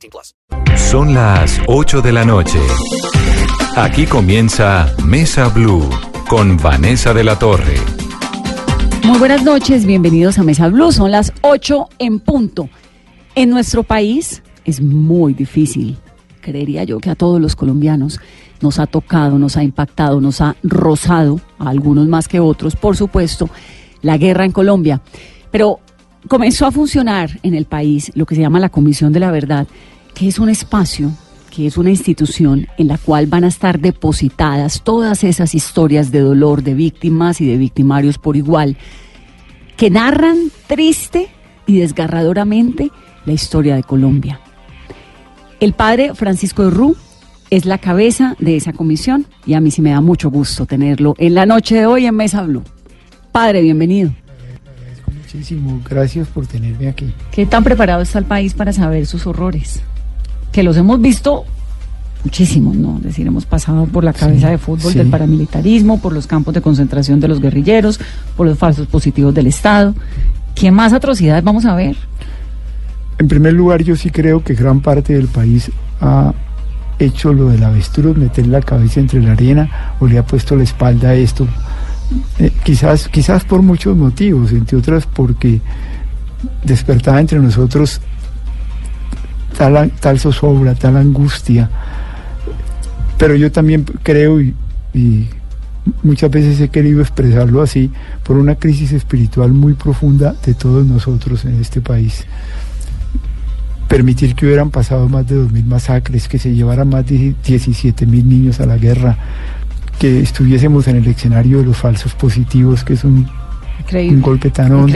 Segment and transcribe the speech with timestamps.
[0.00, 0.34] 18 plus.
[0.76, 2.58] Son las 8 de la noche.
[3.76, 5.88] Aquí comienza Mesa Blue
[6.28, 7.76] con Vanessa de la Torre.
[9.04, 10.92] Muy buenas noches, bienvenidos a Mesa Blue.
[10.92, 12.68] Son las 8 en punto.
[13.34, 15.98] En nuestro país es muy difícil,
[16.40, 18.20] creería yo que a todos los colombianos
[18.60, 22.96] nos ha tocado, nos ha impactado, nos ha rozado, a algunos más que otros, por
[22.96, 23.48] supuesto,
[24.02, 25.00] la guerra en Colombia.
[25.50, 25.80] Pero
[26.28, 29.66] comenzó a funcionar en el país lo que se llama la Comisión de la Verdad,
[30.14, 31.12] que es un espacio,
[31.50, 36.20] que es una institución en la cual van a estar depositadas todas esas historias de
[36.20, 38.76] dolor de víctimas y de victimarios por igual,
[39.76, 41.28] que narran triste
[41.66, 42.90] y desgarradoramente
[43.24, 44.40] la historia de Colombia.
[45.58, 46.96] El padre Francisco Rú
[47.50, 51.14] es la cabeza de esa comisión y a mí sí me da mucho gusto tenerlo
[51.18, 52.62] en la noche de hoy en Mesa Blue.
[53.32, 54.12] Padre, bienvenido.
[55.32, 57.14] Muchísimo, gracias por tenerme aquí.
[57.30, 59.80] ¿Qué tan preparado está el país para saber sus horrores?
[60.50, 61.44] Que los hemos visto
[62.24, 62.96] muchísimos, ¿no?
[62.96, 64.98] Es decir, hemos pasado por la cabeza Sí, de fútbol sí.
[64.98, 68.00] del paramilitarismo, por los campos de concentración de los guerrilleros,
[68.36, 69.94] por los falsos positivos del Estado.
[70.56, 71.96] ¿Qué más atrocidades vamos a ver?
[73.18, 76.34] En primer lugar, yo sí creo que gran parte del país ha
[76.98, 80.64] hecho lo del avestruz, meter la cabeza entre la arena o le ha puesto la
[80.64, 81.46] espalda a esto.
[82.38, 85.60] Eh, quizás, quizás por muchos motivos, entre otras porque
[86.64, 88.00] despertaba entre nosotros
[89.56, 91.70] tal, tal zozobra, tal angustia.
[93.18, 94.54] Pero yo también creo y,
[94.94, 95.28] y
[96.02, 97.90] muchas veces he querido expresarlo así,
[98.24, 102.24] por una crisis espiritual muy profunda de todos nosotros en este país.
[103.88, 108.60] Permitir que hubieran pasado más de 2.000 masacres, que se llevaran más de 17.000 niños
[108.60, 109.18] a la guerra,
[110.00, 113.28] que estuviésemos en el escenario de los falsos positivos, que es un
[114.22, 114.86] golpe tan hondo,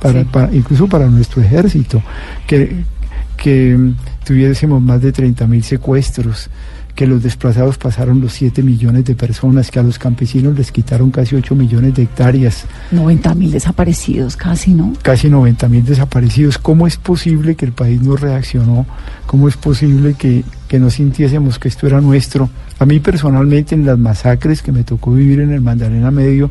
[0.00, 0.28] para, sí.
[0.30, 2.02] para- incluso para nuestro ejército,
[2.46, 2.82] que,
[3.36, 3.78] que
[4.24, 6.50] tuviésemos más de 30.000 secuestros,
[6.98, 11.12] que los desplazados pasaron los 7 millones de personas, que a los campesinos les quitaron
[11.12, 14.94] casi 8 millones de hectáreas, 90 mil desaparecidos casi, ¿no?
[15.00, 16.58] casi 90.000 desaparecidos.
[16.58, 18.84] ¿Cómo es posible que el país no reaccionó?
[19.26, 22.50] ¿Cómo es posible que, que no sintiésemos que esto era nuestro?
[22.80, 26.50] A mí personalmente en las masacres que me tocó vivir en el Magdalena Medio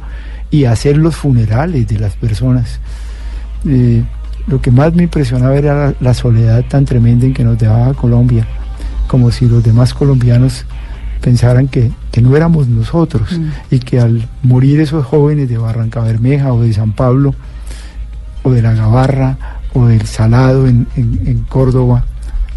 [0.50, 2.80] y hacer los funerales de las personas,
[3.66, 4.02] eh,
[4.48, 7.94] lo que más me impresionaba era la, la soledad tan tremenda en que nos dejaba
[7.96, 8.48] Colombia,
[9.08, 10.66] como si los demás colombianos
[11.22, 13.46] pensaran que, que no éramos nosotros Mm.
[13.76, 17.34] y que al morir esos jóvenes de Barranca Bermeja o de San Pablo
[18.44, 19.38] o de la Gabarra
[19.74, 22.06] o del Salado en, en- en Córdoba,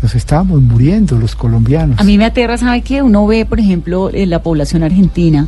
[0.03, 1.99] nos estábamos muriendo los colombianos.
[2.01, 3.03] A mí me aterra, ¿sabe qué?
[3.03, 5.47] Uno ve, por ejemplo, en la población argentina.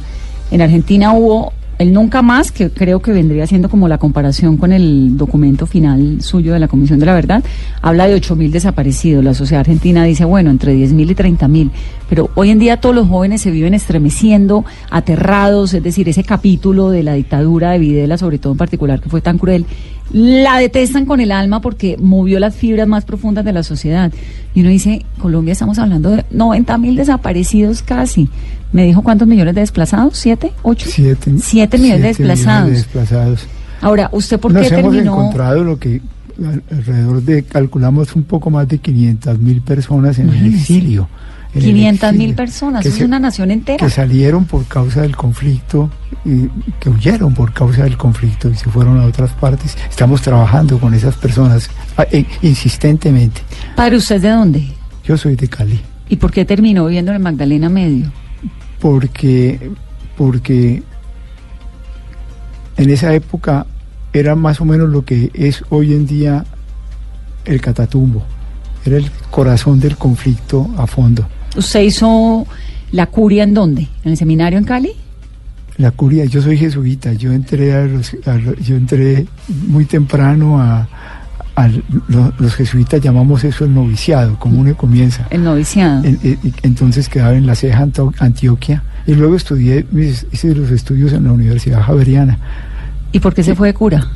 [0.51, 1.53] En Argentina hubo
[1.83, 6.23] el nunca más, que creo que vendría siendo como la comparación con el documento final
[6.23, 7.45] suyo de la Comisión de la Verdad,
[7.83, 9.25] habla de 8.000 desaparecidos.
[9.25, 11.71] La sociedad argentina dice, bueno, entre 10.000 y 30.000.
[12.09, 16.91] Pero hoy en día todos los jóvenes se viven estremeciendo, aterrados, es decir, ese capítulo
[16.91, 19.67] de la dictadura de Videla, sobre todo en particular, que fue tan cruel,
[20.13, 24.13] la detestan con el alma porque movió las fibras más profundas de la sociedad.
[24.55, 28.29] Y uno dice, Colombia estamos hablando de 90 mil desaparecidos casi.
[28.73, 30.17] ¿Me dijo cuántos millones de desplazados?
[30.17, 30.53] ¿Siete?
[30.63, 30.89] ¿Ocho?
[30.91, 32.67] Siete, Siete millones de millones desplazados.
[32.71, 33.47] de desplazados.
[33.81, 35.13] Ahora, ¿usted por Nos qué hemos terminó?
[35.15, 36.01] encontrado lo que
[36.39, 41.09] al- alrededor de, calculamos un poco más de 500 mil personas en el exilio.
[41.53, 43.85] 500 mil personas, es una nación entera.
[43.85, 45.91] que salieron por causa del conflicto,
[46.25, 46.49] y
[46.81, 49.77] que huyeron por causa del conflicto y se fueron a otras partes.
[49.91, 53.43] Estamos trabajando con esas personas ah, eh, insistentemente.
[53.77, 54.67] Padre, ¿usted de dónde?
[55.05, 58.11] Yo soy de Cali, ¿Y por qué terminó viviendo en Magdalena Medio?
[58.83, 59.71] porque,
[60.17, 60.83] porque
[62.77, 63.65] en esa época
[64.13, 66.45] era más o menos lo que es hoy en día
[67.45, 68.25] el Catatumbo.
[68.85, 71.27] Era el corazón del conflicto a fondo.
[71.57, 72.47] ¿Usted hizo
[72.93, 73.89] la curia en dónde?
[74.05, 74.93] ¿En el seminario en Cali?
[75.79, 79.27] La curia, yo soy jesuita, yo entré, a los- a yo entré
[79.69, 80.87] muy temprano a,
[81.55, 81.69] a
[82.09, 85.27] lo- los jesuitas llamamos eso el noviciado, como uno comienza.
[85.31, 86.05] El noviciado.
[86.05, 87.87] En- en- y entonces quedaba en la ceja
[88.19, 92.39] Antioquia y luego estudié, mis- hice los estudios en la Universidad Javeriana.
[93.13, 94.07] ¿Y por qué se fue de cura?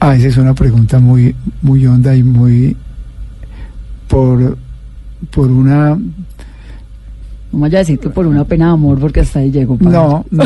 [0.00, 2.74] Ah, esa es una pregunta muy, muy honda y muy,
[4.08, 4.56] por,
[5.30, 5.96] por una
[7.52, 9.76] No vaya a decir que por una pena de amor, porque hasta ahí llego.
[9.76, 9.92] padre.
[9.92, 10.44] No, no,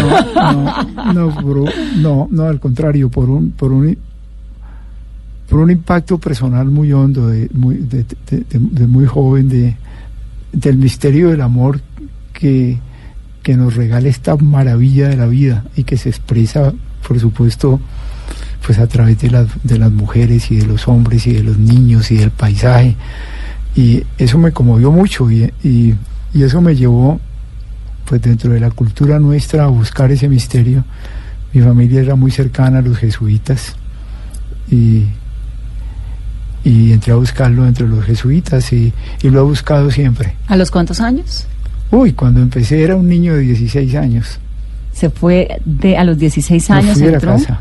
[1.13, 3.97] no, no, por- no, no, al contrario, por un, por un,
[5.49, 9.77] por un impacto personal muy hondo, de, muy, de, de- de- de muy joven, de,
[10.53, 11.81] del misterio del amor
[12.33, 12.79] que,
[13.43, 16.73] que nos regala esta maravilla de la vida y que se expresa,
[17.07, 17.81] por supuesto,
[18.67, 21.59] pues a través de las, de las mujeres y de los hombres y de los
[21.59, 22.97] niños y del paisaje.
[23.77, 25.95] Y eso me conmovió mucho y, y,
[26.33, 27.21] y eso me llevó
[28.05, 30.85] pues dentro de la cultura nuestra a buscar ese misterio.
[31.53, 33.75] Mi familia era muy cercana a los jesuitas
[34.71, 35.05] y,
[36.65, 38.93] y entré a buscarlo entre los jesuitas y,
[39.23, 40.35] y lo he buscado siempre.
[40.47, 41.47] ¿A los cuántos años?
[41.91, 44.39] Uy, cuando empecé era un niño de 16 años.
[44.93, 47.33] Se fue de a los 16 Me años, fui de la entró.
[47.33, 47.61] casa,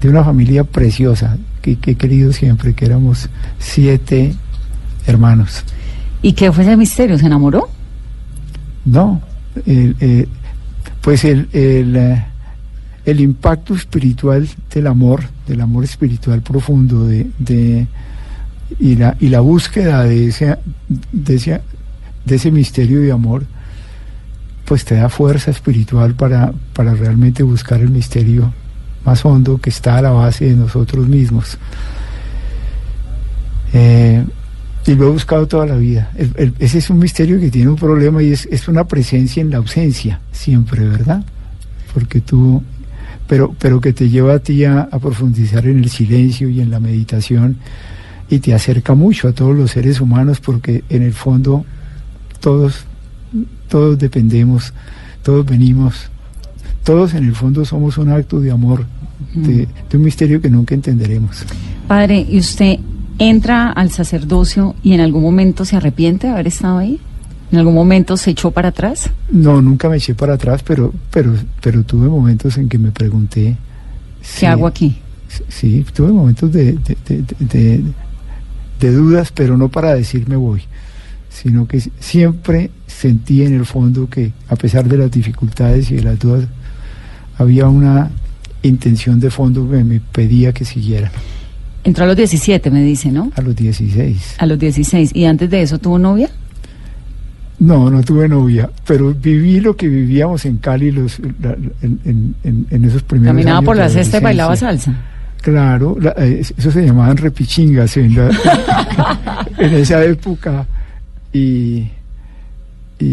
[0.00, 3.28] de una familia preciosa que, que he querido siempre, que éramos
[3.58, 4.34] siete
[5.06, 5.64] hermanos.
[6.22, 7.18] ¿Y qué fue ese misterio?
[7.18, 7.68] ¿Se enamoró?
[8.84, 9.20] No,
[9.66, 10.26] eh,
[11.00, 12.24] pues el, el, eh,
[13.04, 17.86] el impacto espiritual del amor, del amor espiritual profundo, de, de-
[18.80, 20.56] y, la, y la búsqueda de ese,
[21.12, 21.60] de, ese,
[22.24, 23.44] de ese misterio de amor,
[24.64, 28.52] pues te da fuerza espiritual para, para realmente buscar el misterio
[29.04, 31.58] más hondo que está a la base de nosotros mismos.
[33.72, 34.24] Eh,
[34.86, 36.10] y lo he buscado toda la vida.
[36.16, 39.40] El- el- ese es un misterio que tiene un problema y es, es una presencia
[39.40, 41.24] en la ausencia, siempre, ¿verdad?
[41.94, 42.62] Porque tú,
[43.28, 46.70] pero, pero que te lleva a ti a, a profundizar en el silencio y en
[46.70, 47.56] la meditación
[48.28, 51.64] y te acerca mucho a todos los seres humanos porque en el fondo
[52.40, 52.84] todos,
[53.68, 54.72] todos dependemos,
[55.22, 55.94] todos venimos,
[56.82, 58.84] todos en el fondo somos un acto de amor,
[59.34, 61.44] de, de un misterio que nunca entenderemos.
[61.86, 62.78] Padre, ¿y usted
[63.18, 67.00] entra al sacerdocio y en algún momento se arrepiente de haber estado ahí?
[67.50, 69.10] ¿En algún momento se echó para atrás?
[69.30, 73.56] No, nunca me eché para atrás, pero, pero, pero tuve momentos en que me pregunté.
[74.38, 74.96] ¿Qué hago aquí?
[75.48, 77.82] Sí, tuve momentos de, de, de- de-
[78.80, 80.62] de dudas, pero no para decir me voy,
[81.30, 86.02] sino que siempre sentí en el fondo que a pesar de las dificultades y de
[86.02, 86.46] las dudas,
[87.38, 88.10] había una
[88.62, 91.12] intención de fondo que me pedía que siguiera
[91.84, 93.32] Entró a los 17, me dice, ¿no?
[93.34, 94.36] a los 16.
[94.38, 95.10] A los 16.
[95.14, 96.30] ¿Y antes de eso tuvo novia?
[97.58, 102.84] No, no tuve novia, pero viví lo que vivíamos en Cali los, la- en, en-
[102.84, 104.94] esos primeros Caminaba años por la cesta y bailaba salsa.
[105.42, 108.30] Claro, la- eh, eso se llamaban repichingas en, la-
[109.58, 110.66] en esa época
[111.32, 111.86] y,
[112.98, 113.04] y,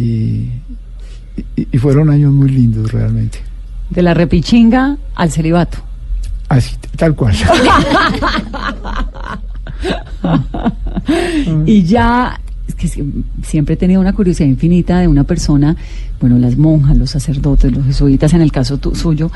[1.55, 3.39] y- y fueron años muy lindos realmente.
[3.89, 5.79] De la repichinga al celibato.
[6.49, 7.33] Así, tal cual.
[11.65, 12.39] Y ya,
[12.77, 12.87] que
[13.43, 15.75] siempre he tenido una curiosidad infinita de una persona,
[16.19, 19.31] bueno, las monjas, los sacerdotes, los jesuitas, en el caso tu- suyo,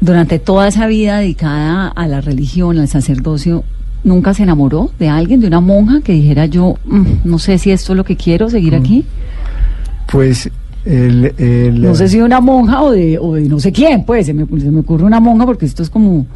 [0.00, 3.64] durante toda esa vida dedicada a la religión, al sacerdocio,
[4.04, 7.70] ¿nunca se enamoró de alguien, de una monja que dijera yo, "Mm, no sé si
[7.70, 9.04] esto es lo que quiero, seguir aquí?
[10.10, 10.50] Pues
[10.84, 14.04] el, el- No sé si de una monja o de, o de no sé quién,
[14.04, 16.26] pues, se me, se me ocurre una monja porque esto es como,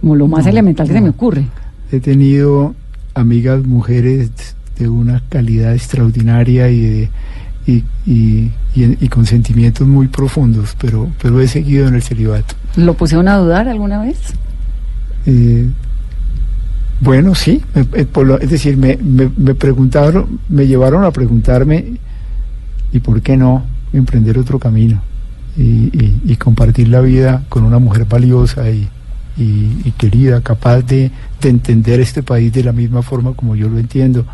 [0.00, 1.44] como lo más No, elemental que se me ocurre.
[1.90, 2.74] he tenido
[3.14, 4.30] amigas mujeres
[4.78, 7.08] de una calidad extraordinaria y de
[7.66, 12.54] y, y- y- y con sentimientos muy profundos, pero, pero he seguido en el celibato.
[12.76, 14.18] ¿Lo pusieron a dudar alguna vez?
[15.26, 15.66] Eh,
[17.00, 18.06] bueno, sí, eh,
[18.40, 21.98] es decir, me, me, me preguntaron, me llevaron a preguntarme,
[22.92, 25.00] ¿y por qué no emprender otro camino?
[25.56, 28.88] Y, y- y compartir la vida con una mujer valiosa y,
[29.96, 34.24] querida, capaz de, de entender este país de la misma forma como yo lo entiendo.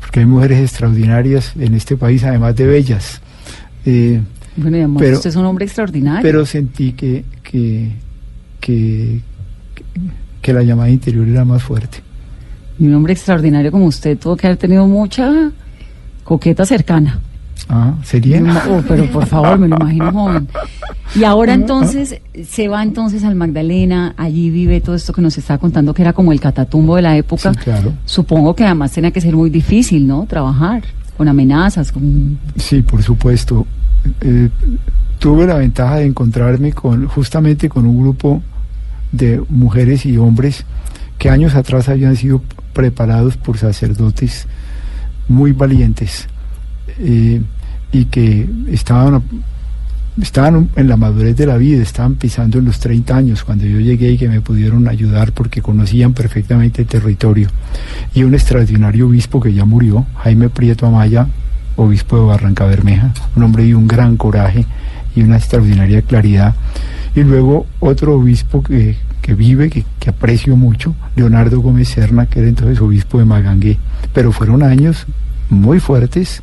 [0.00, 3.20] Porque hay mujeres extraordinarias en este país, además de bellas.
[3.84, 4.20] Eh,
[4.56, 6.22] Bueno, y además Pero- usted es un hombre extraordinario.
[6.22, 7.90] pero sentí que, que,
[8.60, 9.20] que,
[10.40, 11.98] que la llamada interior era más fuerte.
[12.78, 15.50] Y un hombre extraordinario como usted tuvo que haber tenido mucha
[16.24, 17.20] coqueta cercana.
[17.68, 18.42] Ah, ¿sería?
[18.68, 20.48] Oh, pero por favor, me lo imagino joven.
[21.14, 25.58] Y ahora entonces, se va entonces al Magdalena, allí vive todo esto que nos está
[25.58, 27.52] contando que era como el catatumbo de la época.
[27.54, 27.92] Sí, claro.
[28.04, 30.26] Supongo que además tenía que ser muy difícil, ¿no?
[30.26, 30.82] Trabajar
[31.16, 32.38] con amenazas, con...
[32.56, 33.66] Sí, por supuesto.
[34.20, 34.50] Eh,
[35.18, 38.42] tuve la ventaja de encontrarme con justamente con un grupo
[39.12, 40.66] de mujeres y hombres
[41.18, 42.42] que años atrás habían sido
[42.72, 44.46] preparados por sacerdotes
[45.28, 46.28] muy valientes
[46.98, 47.40] eh,
[47.92, 49.22] y que estaban
[50.20, 53.80] estaban en la madurez de la vida, estaban pisando en los 30 años cuando yo
[53.80, 57.48] llegué y que me pudieron ayudar porque conocían perfectamente el territorio.
[58.14, 61.26] Y un extraordinario obispo que ya murió, Jaime Prieto Amaya,
[61.76, 64.66] obispo de Barranca Bermeja, un hombre de un gran coraje
[65.16, 66.54] y una extraordinaria claridad.
[67.16, 72.40] Y luego otro obispo que, que vive, que, que aprecio mucho, Leonardo Gómez Serna, que
[72.40, 73.78] era entonces obispo de Magangué.
[74.12, 75.06] Pero fueron años
[75.50, 76.42] muy fuertes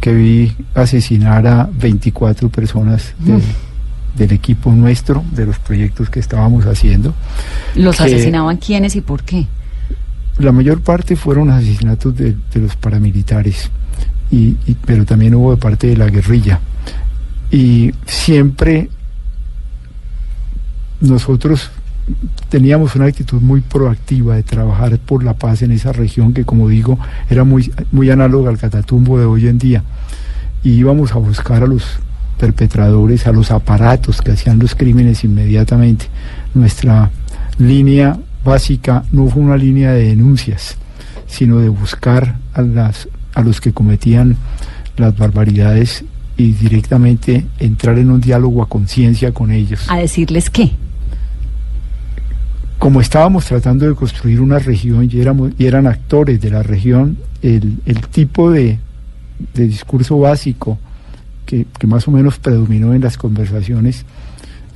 [0.00, 3.40] que vi asesinar a 24 personas de-
[4.16, 7.14] del equipo nuestro, de los proyectos que estábamos haciendo.
[7.76, 9.46] ¿Los asesinaban quiénes y por qué?
[10.38, 13.70] La mayor parte fueron asesinatos de, de los paramilitares,
[14.30, 16.60] y, y- pero también hubo de parte de la guerrilla.
[17.50, 18.88] Y siempre
[21.00, 21.70] nosotros
[22.48, 26.68] teníamos una actitud muy proactiva de trabajar por la paz en esa región que como
[26.68, 26.98] digo
[27.28, 29.82] era muy, muy análoga al catatumbo de hoy en día
[30.62, 32.00] y íbamos a buscar a los
[32.38, 36.06] perpetradores, a los aparatos que hacían los crímenes inmediatamente.
[36.54, 37.10] Nuestra
[37.58, 40.76] línea básica no fue una línea de denuncias,
[41.26, 44.36] sino de buscar a, las, a los que cometían
[44.96, 46.04] las barbaridades
[46.36, 50.70] y directamente entrar en un diálogo a conciencia con ellos A decirles qué.
[52.78, 57.18] Como estábamos tratando de construir una región y, éramos, y eran actores de la región,
[57.42, 57.80] el,
[58.10, 58.78] tipo de,
[59.54, 60.78] discurso básico
[61.44, 64.04] que, más o menos predominó en las conversaciones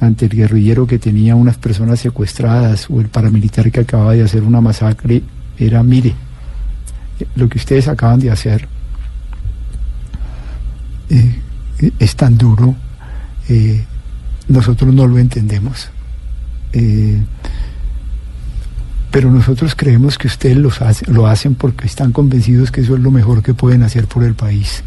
[0.01, 4.43] ante el guerrillero que tenía unas personas secuestradas o el paramilitar que acababa de hacer
[4.43, 5.23] una masacre
[5.59, 6.15] era, mire,
[7.37, 8.67] lo que ustedes acaban de hacer
[11.09, 11.41] eh,
[12.01, 12.75] es tan duro,
[13.49, 13.85] eh,
[14.49, 15.89] nosotros no lo entendemos.
[16.73, 17.21] Eh,
[19.13, 23.01] pero nosotros creemos que ustedes los hace- lo hacen porque están convencidos que eso es
[23.01, 24.83] lo mejor que pueden hacer por el país.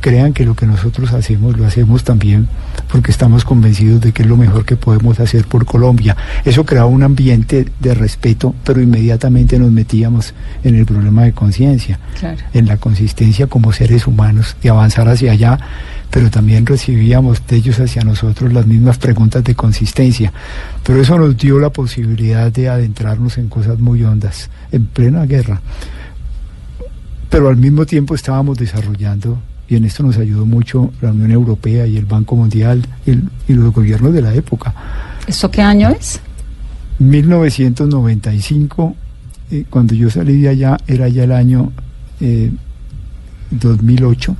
[0.00, 2.46] Crean que lo que nosotros hacemos lo hacemos también
[2.90, 6.16] porque estamos convencidos de que es lo mejor que podemos hacer por Colombia.
[6.44, 11.98] Eso creaba un ambiente de respeto, pero inmediatamente nos metíamos en el problema de conciencia
[12.20, 12.38] Claro.
[12.54, 15.58] en la consistencia como seres humanos de avanzar hacia allá,
[16.10, 20.32] pero también recibíamos de ellos hacia nosotros las mismas preguntas de consistencia.
[20.84, 25.60] Pero eso nos dio la posibilidad de adentrarnos en cosas muy hondas, en plena guerra.
[27.30, 29.38] Pero al mismo tiempo estábamos desarrollando,
[29.68, 33.24] y en esto nos ayudó mucho la Unión Europea y el Banco Mundial y, el-
[33.46, 34.74] y los gobiernos de la época,
[35.26, 36.20] ¿Esto qué año es?
[36.98, 38.96] 1995,
[39.50, 41.70] eh, cuando yo salí de allá, era ya el año
[42.20, 42.50] eh,
[43.50, 44.34] 2008,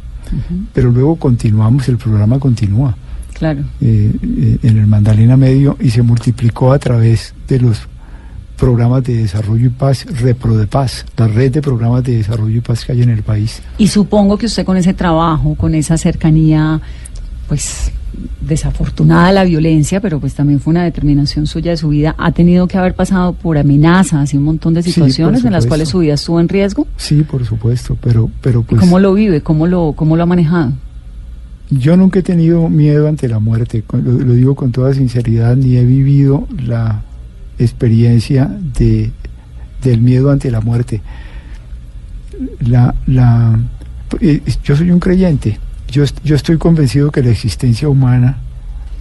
[0.72, 2.96] pero luego continuamos, el programa continúa
[3.34, 3.60] Claro.
[3.80, 7.82] eh, eh, en el Magdalena Medio y se multiplicó a través de los
[8.56, 12.60] programas de desarrollo y paz, Repro de Paz, la red de programas de desarrollo y
[12.60, 13.62] paz que hay en el país.
[13.78, 16.80] Y supongo que usted con ese trabajo, con esa cercanía,
[17.46, 17.92] pues
[18.40, 22.66] desafortunada la violencia, pero pues también fue una determinación suya de su vida, ha tenido
[22.66, 25.98] que haber pasado por amenazas y un montón de Sí, situaciones en las cuales su
[25.98, 26.86] vida estuvo en riesgo.
[26.96, 29.40] Sí, por supuesto, pero, pero ¿Y pues ¿Cómo lo vive?
[29.40, 30.72] ¿Cómo lo, cómo lo ha manejado?
[31.70, 35.84] yo nunca he tenido miedo ante la muerte, lo digo con toda sinceridad, ni he
[35.84, 37.02] vivido la
[37.58, 39.10] experiencia de,
[39.82, 41.02] del miedo ante la muerte.
[42.60, 43.58] La, la,
[44.20, 45.58] eh, yo soy un creyente,
[45.90, 48.38] yo, yo estoy convencido que la existencia humana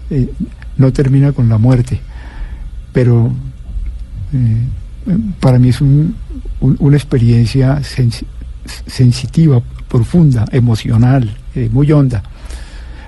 [0.09, 0.29] eh,
[0.77, 1.99] no termina con la muerte,
[2.93, 3.31] pero
[4.33, 6.15] eh, para mí es un-
[6.61, 8.25] un- una experiencia sensi-
[8.85, 12.23] sensitiva, profunda, emocional, eh, muy honda.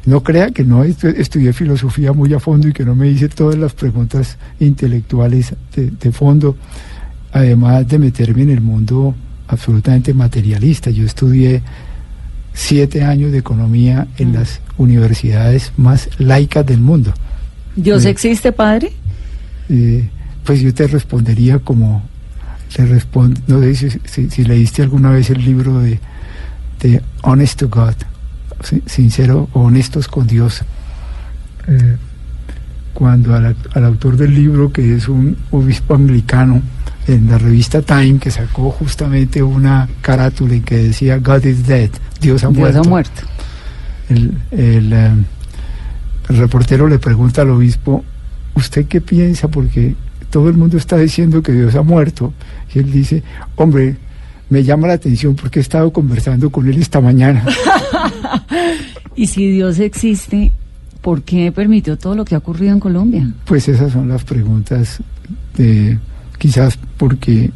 [0.05, 3.27] No crea que no estu- estudié filosofía muy a fondo y que no me hice
[3.29, 6.55] todas las preguntas intelectuales de fondo,
[7.31, 9.13] además de meterme en el mundo
[9.47, 10.89] absolutamente materialista.
[10.89, 11.61] Yo estudié
[12.61, 17.13] siete años de economía en las universidades más laicas del mundo.
[17.77, 18.09] ¿Dios Sí.
[18.09, 18.91] existe, padre?
[19.69, 20.09] Eh,
[20.43, 22.03] pues yo te respondería como
[22.77, 25.99] le respondo, no sé si, si- si leíste alguna vez el libro de,
[26.81, 27.93] de Honest to God,
[28.63, 30.61] sin- sincero o honestos con Dios.
[31.67, 31.95] Eh,
[32.93, 36.61] cuando al, al autor del libro, que es un obispo anglicano,
[37.13, 41.89] en la revista Time, que sacó justamente una carátula en que decía God is dead,
[42.21, 43.21] Dios ha Dios muerto ha muerto.
[44.09, 45.11] el, el, eh,
[46.29, 48.03] el reportero le pregunta al obispo,
[48.55, 49.47] ¿usted qué piensa?
[49.47, 49.95] Porque
[50.29, 52.33] todo el mundo está diciendo que Dios ha muerto.
[52.73, 53.23] Y él dice,
[53.55, 53.97] hombre,
[54.49, 57.45] me llama la atención porque he estado conversando con él esta mañana.
[59.19, 60.53] Y si Dios existe,
[61.01, 63.29] ¿por qué permitió todo lo que ha ocurrido en Colombia?
[63.43, 65.03] Pues esas son las preguntas,
[65.57, 65.99] de,
[66.39, 67.51] quizás porque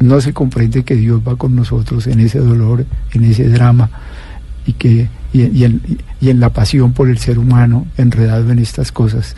[0.00, 3.90] no se comprende que Dios va con nosotros en ese dolor, en ese drama,
[4.66, 9.34] y que y, en, la pasión por el ser humano enredado en estas cosas.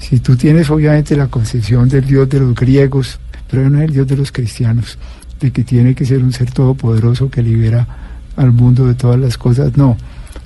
[0.00, 3.18] Si tú tienes obviamente la concepción del Dios de los griegos,
[3.50, 4.98] pero no es el Dios de los cristianos,
[5.40, 7.86] de que tiene que ser un ser todopoderoso que libera
[8.36, 9.96] al mundo de todas las cosas, no.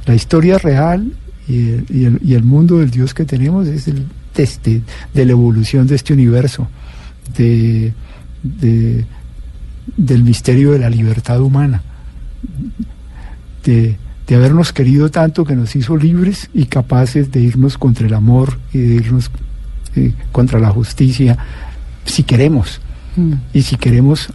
[0.04, 1.12] La historia real
[1.46, 4.82] y el, y el, el mundo del Dios que tenemos es el teste
[5.14, 6.68] de la evolución de este universo,
[7.36, 7.92] de,
[8.42, 9.04] de,
[9.96, 11.82] del misterio de la libertad humana,
[13.64, 18.14] de, de habernos querido tanto que nos hizo libres y capaces de irnos contra el
[18.14, 19.30] amor y de irnos
[19.96, 21.38] eh, contra la justicia,
[22.04, 22.80] si queremos.
[23.16, 23.32] Mm.
[23.54, 24.28] Y si queremos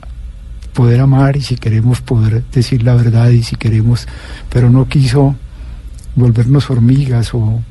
[0.73, 4.07] poder amar y si queremos poder decir la verdad y si queremos,
[4.49, 5.35] pero no quiso
[6.15, 7.61] volvernos hormigas o...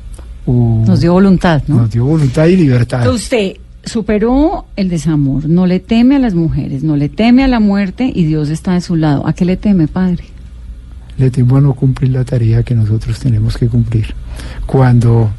[0.45, 1.77] o Nos dio voluntad, ¿no?
[1.77, 3.07] nos dio voluntad y libertad.
[3.11, 7.59] Usted superó el desamor, no le teme a las mujeres, no le teme a la
[7.59, 9.27] muerte y Dios está de su lado.
[9.27, 10.25] ¿A qué le teme, padre?
[11.15, 14.15] le temo a no cumplir la tarea que nosotros tenemos que cumplir.
[14.65, 15.29] Cuando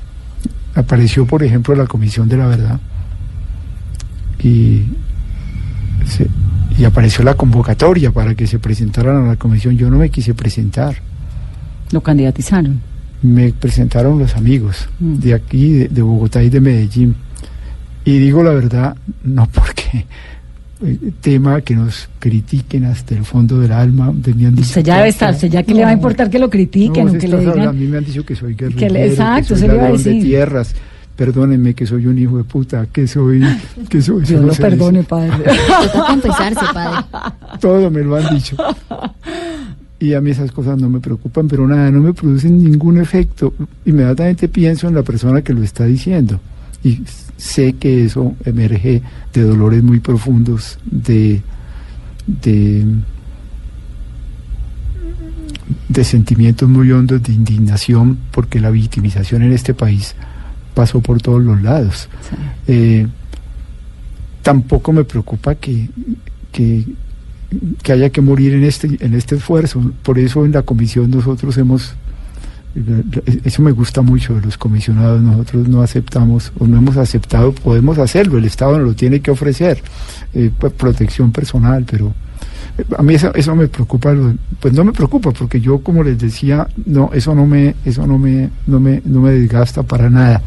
[0.76, 2.78] apareció, por ejemplo, la Comisión de la Verdad
[4.40, 4.82] y,
[6.06, 6.28] se-
[6.78, 10.32] y apareció la convocatoria para que se presentaran a la comisión, yo no me quise
[10.34, 10.94] presentar.
[11.90, 12.80] Lo candidatizaron.
[13.22, 15.14] Me presentaron los amigos Mm.
[15.16, 17.16] de aquí, de, de Bogotá y de Medellín.
[18.04, 20.04] Y digo la verdad, no porque
[20.84, 24.12] eh, tema que nos critiquen hasta el fondo del alma.
[24.14, 25.92] de mí han dicho Usted ya que- debe estar, usted ya que le va a
[25.94, 27.68] importar que lo critiquen no, o que le digan.
[27.68, 29.82] A mí me han dicho que soy que le- guerrillero, exacto, que soy le iba
[29.82, 30.22] a ladrón de decir.
[30.24, 30.74] tierras.
[31.16, 33.40] Perdónenme que soy un hijo de puta, que soy...
[33.88, 35.08] Que soy Dios no lo perdone, dice.
[35.08, 35.44] padre.
[36.08, 37.06] Confesarse, padre.
[37.60, 38.56] Todo me lo han dicho.
[40.00, 43.54] Y a mí esas cosas no me preocupan, pero nada, no me producen ningún efecto.
[43.86, 46.40] Inmediatamente pienso en la persona que lo está diciendo.
[46.84, 47.02] Y
[47.36, 51.42] sé que eso emerge de dolores muy profundos, de,
[52.26, 52.84] de,
[55.88, 60.14] de sentimientos muy hondos de indignación, porque la victimización en este país
[60.74, 62.08] pasó por todos los lados.
[62.66, 63.06] Eh,
[64.42, 65.88] tampoco me preocupa que,
[66.52, 66.84] que,
[67.82, 69.92] que haya que morir en este, en este esfuerzo.
[70.02, 71.94] Por eso en la comisión nosotros hemos,
[73.44, 77.98] eso me gusta mucho de los comisionados, nosotros no aceptamos o no hemos aceptado, podemos
[77.98, 79.80] hacerlo, el Estado nos lo tiene que ofrecer,
[80.34, 82.12] eh, pues, protección personal, pero
[82.78, 84.12] eh, a mí eso, eso me preocupa,
[84.60, 88.18] pues no me preocupa porque yo como les decía, no, eso no me, eso no
[88.18, 90.42] me, no me, no me desgasta para nada.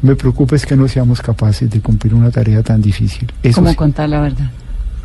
[0.00, 3.32] Me preocupa es que no seamos capaces de cumplir una tarea tan difícil.
[3.42, 4.48] Eso Como sí contar la verdad.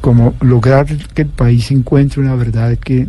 [0.02, 3.08] como lograr que el país encuentre una verdad que,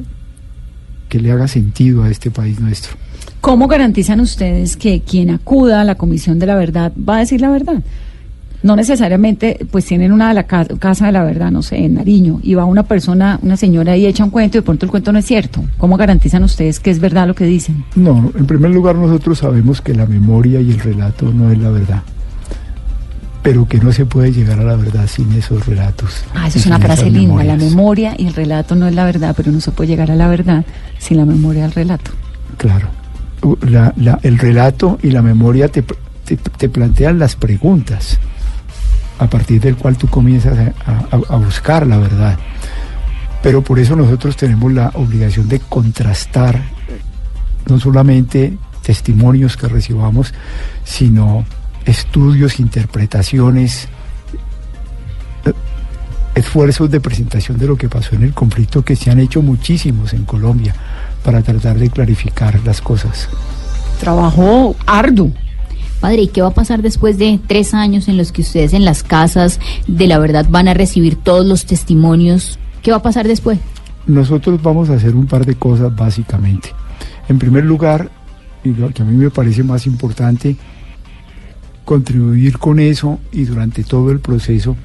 [1.10, 2.96] que le haga sentido a este país nuestro.
[3.44, 7.42] ¿Cómo garantizan ustedes que quien acuda a la Comisión de la Verdad va a decir
[7.42, 7.82] la verdad?
[8.62, 11.92] No necesariamente, pues tienen una de la ca- casa de la verdad, no sé, en
[11.96, 14.90] Nariño, y va una persona, una señora y echa un cuento y de pronto el
[14.90, 15.62] cuento no es cierto.
[15.76, 17.84] ¿Cómo garantizan ustedes que es verdad lo que dicen?
[17.96, 21.68] No, en primer lugar nosotros sabemos que la memoria y el relato no es la
[21.68, 22.02] verdad,
[23.42, 26.24] pero que no se puede llegar a la verdad sin esos relatos.
[26.34, 27.44] Ah, eso es una frase linda.
[27.44, 30.14] La memoria y el relato no es la verdad, pero no se puede llegar a
[30.16, 30.64] la verdad
[30.98, 32.10] sin la memoria y el relato.
[32.56, 32.88] Claro.
[34.22, 38.18] El relato y la memoria te, te, te plantean las preguntas
[39.18, 42.38] a partir del cual tú comienzas a, a- a buscar la verdad.
[43.42, 46.60] Pero por eso nosotros tenemos la obligación de contrastar
[47.68, 50.32] no solamente testimonios que recibamos,
[50.84, 51.44] sino
[51.84, 53.88] estudios, interpretaciones,
[55.44, 55.52] eh,
[56.34, 60.14] esfuerzos de presentación de lo que pasó en el conflicto que se han hecho muchísimos
[60.14, 60.74] en Colombia
[61.24, 63.28] para tratar de clarificar las cosas.
[63.98, 65.32] Trabajo arduo.
[66.00, 68.84] Padre, ¿y qué va a pasar después de tres años en los que ustedes en
[68.84, 72.58] las casas de la verdad van a recibir todos los testimonios?
[72.82, 73.58] ¿Qué va a pasar después?
[74.06, 76.70] Nosotros vamos a hacer un par de cosas básicamente.
[77.28, 78.10] En primer lugar,
[78.62, 80.56] y lo que a mí me parece más importante,
[81.86, 84.76] contribuir con eso y durante todo el proceso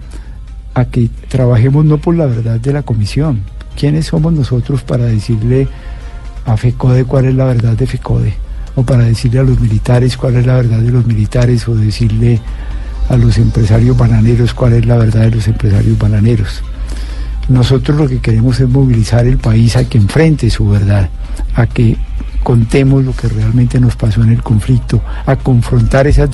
[0.74, 3.42] a que trabajemos no por la verdad de la comisión.
[3.78, 5.68] ¿Quiénes somos nosotros para decirle
[6.46, 8.34] a FECODE cuál es la verdad de FECODE?
[8.76, 12.40] O para decirle a los militares cuál es la verdad de los militares o decirle
[13.10, 16.62] a los empresarios bananeros cuál es la verdad de los empresarios bananeros.
[17.50, 21.10] Nosotros lo que queremos es movilizar el país a que enfrente su verdad,
[21.56, 21.98] a que
[22.44, 26.30] contemos lo que realmente nos pasó en el conflicto, a confrontar esos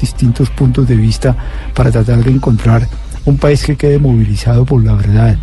[0.00, 1.36] distintos puntos de vista
[1.74, 2.88] para tratar de encontrar
[3.26, 5.36] un país que quede movilizado por la verdad,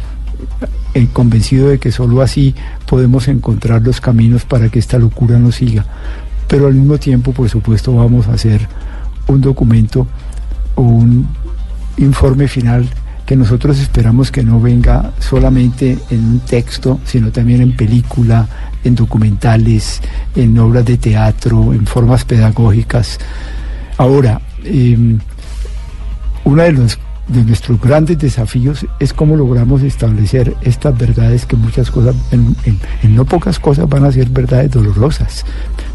[0.97, 2.55] eh, convencido de que solo así
[2.85, 5.85] podemos encontrar los caminos para que esta locura no siga.
[6.47, 8.67] Pero al mismo tiempo, por supuesto, vamos a hacer
[9.27, 10.07] un documento
[10.77, 11.27] un
[11.97, 12.87] informe final
[13.25, 18.47] que nosotros esperamos que no venga solamente en un texto, sino también en película,
[18.85, 20.01] en documentales,
[20.33, 23.19] en obras de teatro, en formas pedagógicas.
[23.97, 25.17] Ahora, eh,
[26.45, 31.91] uno de los de nuestros grandes desafíos es cómo logramos establecer estas verdades que muchas
[31.91, 35.43] cosas, en, en- en no pocas cosas van a ser verdades dolorosas.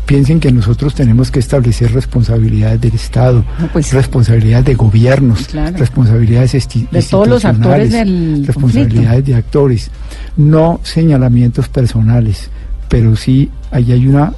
[0.05, 5.77] Piensen que nosotros tenemos que establecer responsabilidades del Estado, No, pues- responsabilidades de gobiernos, Claro.
[5.79, 6.53] responsabilidades
[6.91, 9.91] De todos los actores del responsabilidades de actores,
[10.37, 12.51] no señalamientos personales,
[12.89, 14.35] pero sí ahí hay una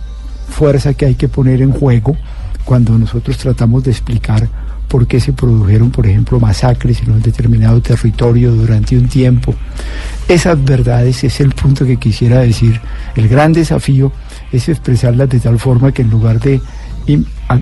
[0.49, 2.17] fuerza que hay que poner en juego
[2.65, 4.49] cuando nosotros tratamos de explicar
[4.95, 9.53] por qué se produjeron, por ejemplo, masacres en un determinado territorio durante un tiempo.
[10.29, 12.81] Esas verdades es el punto que quisiera decir.
[13.17, 14.13] El gran desafío
[14.53, 16.61] es expresarlas de tal forma que en lugar de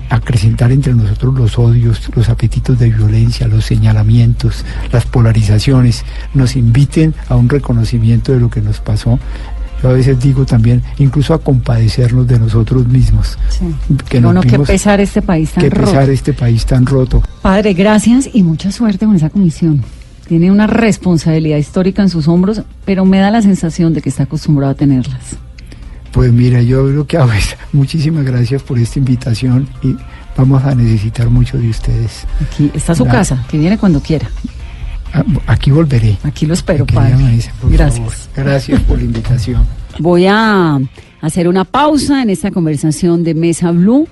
[0.09, 7.15] acrecentar entre nosotros los odios, los apetitos de violencia, los señalamientos, las polarizaciones, nos inviten
[7.29, 9.17] a un reconocimiento de lo que nos pasó.
[9.83, 13.37] Yo a veces digo también, incluso a compadecernos de nosotros mismos.
[13.49, 13.65] Sí.
[14.07, 15.91] Que no, nos no, que pesar este país tan que roto.
[15.91, 17.21] pesar este país tan roto.
[17.41, 19.83] Padre, gracias y mucha suerte con esa comisión.
[20.25, 24.23] Tiene una responsabilidad histórica en sus hombros, pero me da la sensación de que está
[24.23, 25.35] acostumbrado a tenerlas.
[26.13, 29.97] Pues mira, yo lo que hago es muchísimas gracias por esta invitación y
[30.37, 32.25] vamos a necesitar mucho de ustedes.
[32.41, 34.29] Aquí está su casa, que viene cuando quiera.
[35.47, 36.17] Aquí volveré.
[36.23, 37.15] Aquí lo espero, padre.
[37.61, 37.99] Por Gracias.
[37.99, 38.13] favor.
[38.35, 39.65] Gracias por la invitación.
[39.99, 40.79] Voy a
[41.21, 44.07] hacer una pausa en esta conversación de Mesa Blue.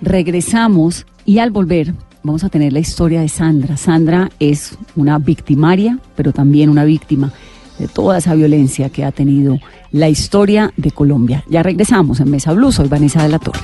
[0.00, 3.76] Regresamos y al volver vamos a tener la historia de Sandra.
[3.76, 7.32] Sandra es una victimaria, pero también una víctima
[7.78, 9.58] de toda esa violencia que ha tenido
[9.92, 11.44] la historia de Colombia.
[11.48, 12.72] Ya regresamos en Mesa Blue.
[12.72, 13.60] Soy Vanessa de la Torre.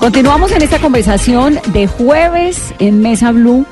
[0.00, 3.66] Continuamos en esta conversación de jueves en Mesa Blue.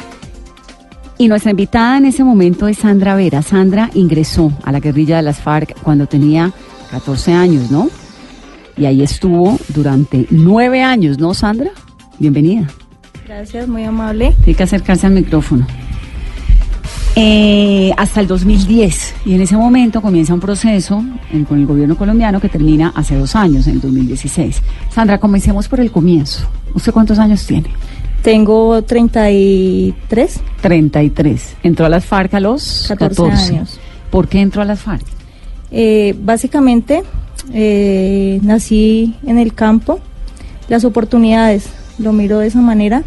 [1.16, 3.40] Y nuestra invitada en ese momento es Sandra Vera.
[3.40, 6.52] Sandra ingresó a la guerrilla de las FARC cuando tenía
[6.90, 7.88] 14 años, ¿no?
[8.76, 11.70] Y ahí estuvo durante nueve años, ¿no, Sandra?
[12.18, 12.68] Bienvenida.
[13.26, 14.34] Gracias, muy amable.
[14.44, 15.66] Tiene que acercarse al micrófono.
[17.20, 19.14] Eh, hasta el 2010.
[19.26, 21.02] Y en ese momento comienza un proceso
[21.33, 24.62] en- con el gobierno colombiano que termina hace dos años, en el 2016.
[24.94, 26.46] Sandra, comencemos por el comienzo.
[26.74, 27.70] ¿Usted cuántos años tiene?
[28.22, 30.40] Tengo 33.
[30.61, 31.57] 33.
[31.64, 33.81] Entró a las FARC a los 14, 14 años.
[34.11, 35.02] ¿Por qué entró a las FARC?
[35.72, 37.02] Eh, básicamente,
[37.52, 39.98] eh, nací en el campo.
[40.68, 43.02] Las oportunidades, lo miro de esa manera.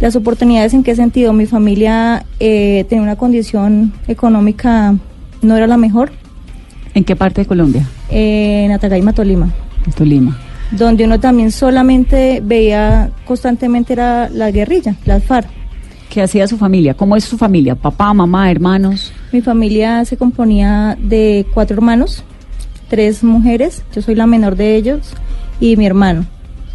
[0.00, 1.32] Las oportunidades en qué sentido?
[1.32, 4.94] Mi familia eh, tenía una condición económica,
[5.42, 6.10] no era la mejor,
[6.94, 7.86] ¿En qué parte de Colombia?
[8.10, 9.50] eh, en Atagaima, Tolima.
[9.86, 10.38] En Tolima.
[10.70, 15.48] donde uno también solamente veía constantemente era la guerrilla, las FARC.
[16.08, 16.94] ¿Qué hacía su familia?
[16.94, 17.74] ¿Cómo es su familia?
[17.74, 19.12] ¿Papá, mamá, hermanos?
[19.32, 22.22] Mi familia se componía de cuatro hermanos,
[22.88, 25.12] tres mujeres, yo soy la menor de ellos,
[25.60, 26.24] y mi hermano,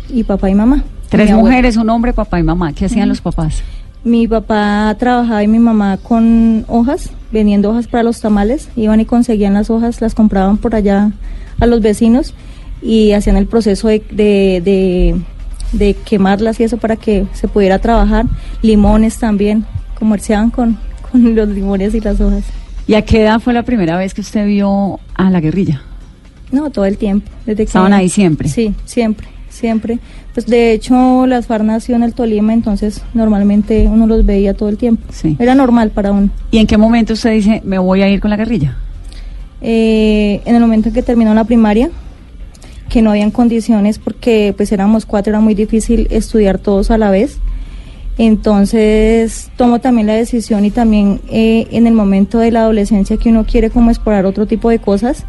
[0.09, 0.83] y papá y mamá.
[1.11, 2.73] Tres mujeres, un hombre, papá y mamá.
[2.73, 3.61] ¿Qué hacían los papás?
[4.03, 9.05] Mi papá trabajaba y mi mamá con hojas, vendiendo hojas para los tamales, iban y
[9.05, 11.11] conseguían las hojas, las compraban por allá
[11.59, 12.33] a los vecinos
[12.81, 15.21] y hacían el proceso de, de, de-
[15.73, 18.25] de quemarlas y eso para que se pudiera trabajar.
[18.61, 19.65] Limones también,
[19.99, 20.77] comerciaban con,
[21.11, 22.43] con los limones y las hojas.
[22.87, 25.81] ¿Y a qué edad fue la primera vez que usted vio a la guerrilla?
[26.51, 27.29] No, todo el tiempo.
[27.45, 28.49] Desde que- ¿Estaban ahí siempre?
[28.49, 29.99] Sí, siempre, siempre.
[30.33, 34.69] Pues de hecho las FARC nació en el Tolima, entonces normalmente uno los veía todo
[34.69, 35.03] el tiempo.
[35.11, 35.35] Sí.
[35.39, 36.29] Era normal para uno.
[36.51, 38.77] ¿Y en qué momento usted dice, me voy a ir con la guerrilla?
[39.61, 41.89] Eh, en el momento en que terminó la primaria,
[42.89, 47.11] que no habían condiciones porque pues éramos cuatro, era muy difícil estudiar todos a la
[47.11, 47.39] vez.
[48.17, 53.29] Entonces tomo también la decisión y también eh, en el momento de la adolescencia que
[53.29, 55.25] uno quiere como explorar otro tipo de cosas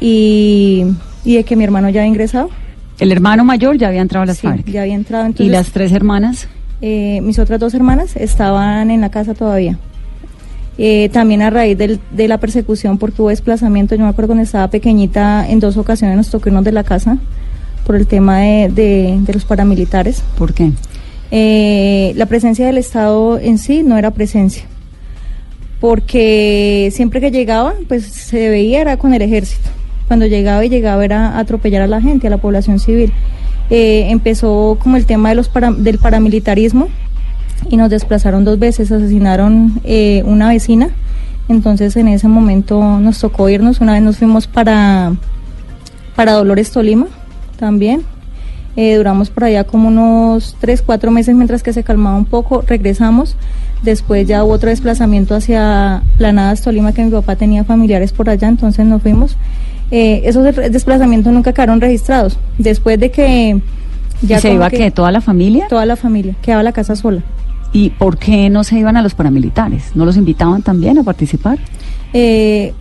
[0.00, 0.84] y,
[1.24, 2.50] y de que mi hermano ya había ingresado.
[2.98, 4.66] El hermano mayor ya había entrado a las Sí, FARC.
[4.70, 5.24] ya había entrado.
[5.24, 6.48] ¿Y Entonces, las tres hermanas?
[6.82, 9.78] eh, mis otras dos hermanas estaban en la casa todavía.
[10.78, 14.42] Eh, también a raíz del- de la persecución porque hubo desplazamiento, yo me acuerdo cuando
[14.44, 17.16] estaba pequeñita, en dos ocasiones nos tocó irnos de la casa
[17.86, 20.22] por el tema de, de- de los paramilitares.
[20.36, 20.70] ¿Por qué?
[21.30, 24.64] Eh, la presencia del Estado en sí no era presencia,
[25.80, 29.68] porque siempre que llegaba, pues se veía era con el ejército.
[30.08, 33.12] Cuando llegaba y llegaba era atropellar a la gente, a la población civil.
[33.70, 36.88] Eh, empezó como el tema de los para- del paramilitarismo
[37.68, 40.90] y nos desplazaron dos veces, asesinaron eh, una vecina.
[41.48, 45.14] Entonces en ese momento nos tocó irnos, una vez nos fuimos para,
[46.14, 47.06] para Dolores Tolima
[47.58, 48.02] también.
[48.76, 52.62] Eh, duramos por allá como unos 3, 4 meses mientras que se calmaba un poco,
[52.66, 53.36] regresamos.
[53.82, 58.48] Después ya hubo otro desplazamiento hacia Planadas, Tolima, que mi papá tenía familiares por allá,
[58.48, 59.36] entonces nos fuimos.
[59.90, 62.38] Eh, esos de- desplazamientos nunca quedaron registrados.
[62.58, 63.60] Después de que
[64.22, 65.66] ¿Y se iba que que toda la familia?
[65.68, 67.22] toda la familia, quedaba la casa sola.
[67.72, 69.90] ¿Y por qué no se iban a los paramilitares?
[69.94, 71.58] ¿No los invitaban también a participar?
[72.12, 72.72] Eh,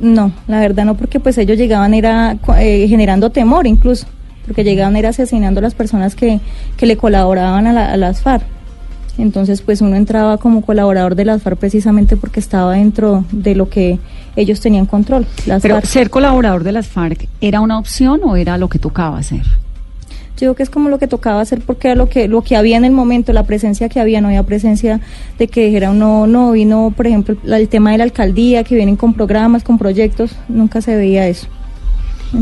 [0.00, 4.06] no, la verdad no, porque pues ellos llegaban era eh, generando temor incluso,
[4.46, 6.40] porque llegaban era asesinando a las personas que,
[6.76, 8.44] que le colaboraban a, la- a las FARC.
[9.18, 13.68] Entonces pues uno entraba como colaborador de las FARC precisamente porque estaba dentro de lo
[13.68, 13.98] que
[14.36, 15.26] ellos tenían control.
[15.46, 15.86] Las Pero FARC.
[15.86, 19.42] ser colaborador de las FARC, ¿era una opción o era lo que tocaba hacer?
[20.34, 22.56] Yo digo que es como lo que tocaba hacer porque era lo que lo que
[22.56, 25.00] había en el momento, la presencia que había, no había presencia
[25.38, 28.74] de que dijera no, no vino, por ejemplo, la- el tema de la alcaldía, que
[28.74, 31.46] vienen con programas, con proyectos, nunca se veía eso.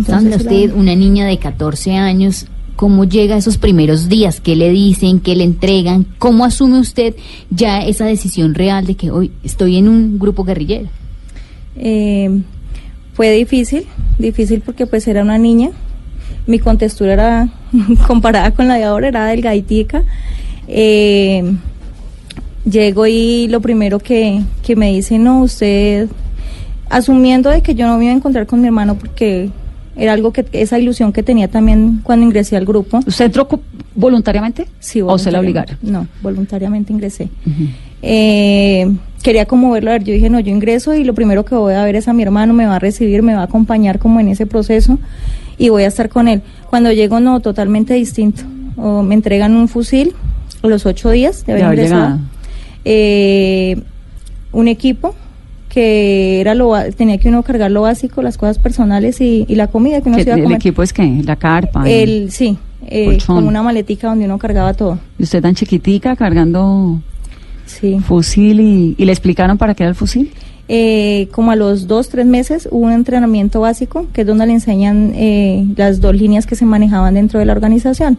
[0.08, 4.40] Era- usted, una niña de 14 años, ¿cómo llega a esos primeros días?
[4.40, 5.20] ¿Qué le dicen?
[5.20, 6.06] ¿Qué le entregan?
[6.18, 7.16] ¿Cómo asume usted
[7.50, 10.88] ya esa decisión real de que hoy estoy en un grupo guerrillero?
[11.82, 12.42] Eh,
[13.14, 13.86] fue difícil,
[14.18, 15.70] difícil porque pues era una niña,
[16.46, 17.48] mi contextura era
[18.06, 20.04] comparada con la de ahora, era delgaditica.
[20.68, 21.54] Eh,
[22.70, 26.08] llego y lo primero que, que me dice, no, usted,
[26.90, 29.50] asumiendo de que yo no me iba a encontrar con mi hermano porque
[29.96, 33.00] era algo que, esa ilusión que tenía también cuando ingresé al grupo.
[33.06, 33.48] ¿Usted entró
[33.94, 34.66] voluntariamente?
[34.78, 35.78] Sí, ¿O se la obligaron?
[35.82, 37.28] No, voluntariamente ingresé.
[38.02, 38.90] Eh,
[39.22, 41.74] quería como verlo, a ver, yo dije, no, yo ingreso y lo primero que voy
[41.74, 44.18] a ver es a mi hermano, me va a recibir, me va a acompañar como
[44.20, 44.98] en ese proceso
[45.58, 46.42] y voy a estar con él.
[46.70, 48.42] Cuando llego, no, totalmente distinto.
[48.76, 50.14] O me entregan un fusil
[50.62, 52.18] a los ocho días de haber haber ingresado.
[52.84, 53.82] Eh,
[54.52, 55.14] un equipo
[55.68, 59.68] que era lo tenía que uno cargar lo básico, las cosas personales y, y la
[59.68, 60.56] comida que uno ¿Qué- se iba a ¿El comer.
[60.56, 61.22] equipo es qué?
[61.24, 61.88] ¿La carpa?
[61.88, 64.98] El, sí, eh, como una maletica donde uno cargaba todo.
[65.18, 67.00] ¿Y usted tan chiquitica cargando
[67.78, 67.98] Sí.
[68.00, 70.32] fusil y, y le explicaron para qué era el fusil?
[70.72, 74.52] Eh, como a los dos, tres meses hubo un entrenamiento básico, que es donde le
[74.52, 78.18] enseñan eh, las dos líneas que se manejaban dentro de la organización,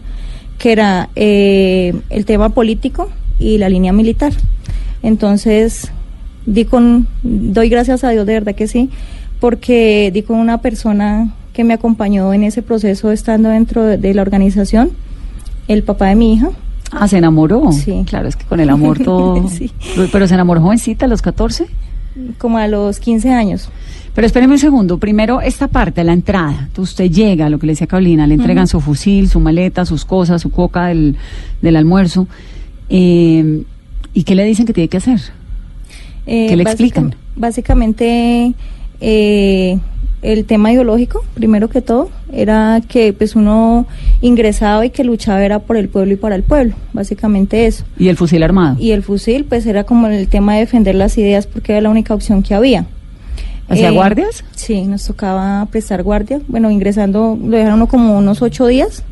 [0.58, 3.10] que era eh, el tema político
[3.40, 4.34] y la línea militar.
[5.02, 5.94] Entonces,
[6.46, 8.90] di con, doy gracias a Dios, de verdad que sí,
[9.40, 14.14] porque di con una persona que me acompañó en ese proceso estando dentro de, de
[14.14, 14.92] la organización,
[15.70, 16.50] el papá de mi hija,
[16.92, 17.72] Ah, se enamoró.
[17.72, 18.04] Sí.
[18.06, 19.48] Claro, es que con el amor todo.
[19.50, 19.72] Sí.
[20.12, 21.68] Pero se enamoró jovencita a los 14.
[22.38, 23.70] como a los 15 años.
[24.14, 24.98] Pero espéreme un segundo.
[24.98, 26.66] Primero, esta parte, la entrada.
[26.68, 30.04] Entonces, usted llega, lo que le decía Carolina, le entregan su fusil, su maleta, sus
[30.04, 31.16] cosas, su coca del,
[31.62, 32.28] del almuerzo.
[32.90, 33.64] Eh,
[34.14, 35.22] ¿Y qué le dicen que tiene que hacer?
[36.26, 37.16] Eh, ¿Qué le explican?
[37.38, 38.54] Básicamente,
[39.00, 39.80] eh,
[40.22, 43.88] el tema ideológico, primero que todo, era que pues uno
[44.22, 47.84] ingresaba y que luchaba era por el pueblo y para el pueblo, básicamente eso.
[47.98, 48.78] Y el fusil armado.
[48.80, 51.90] Y el fusil, pues era como el tema de defender las ideas porque era la
[51.90, 52.86] única opción que había.
[53.68, 54.44] ¿Hacía Eh, guardias?
[54.56, 56.40] Sí, nos tocaba prestar guardia.
[56.48, 59.04] Bueno, ingresando, lo dejaron uno como unos ocho días,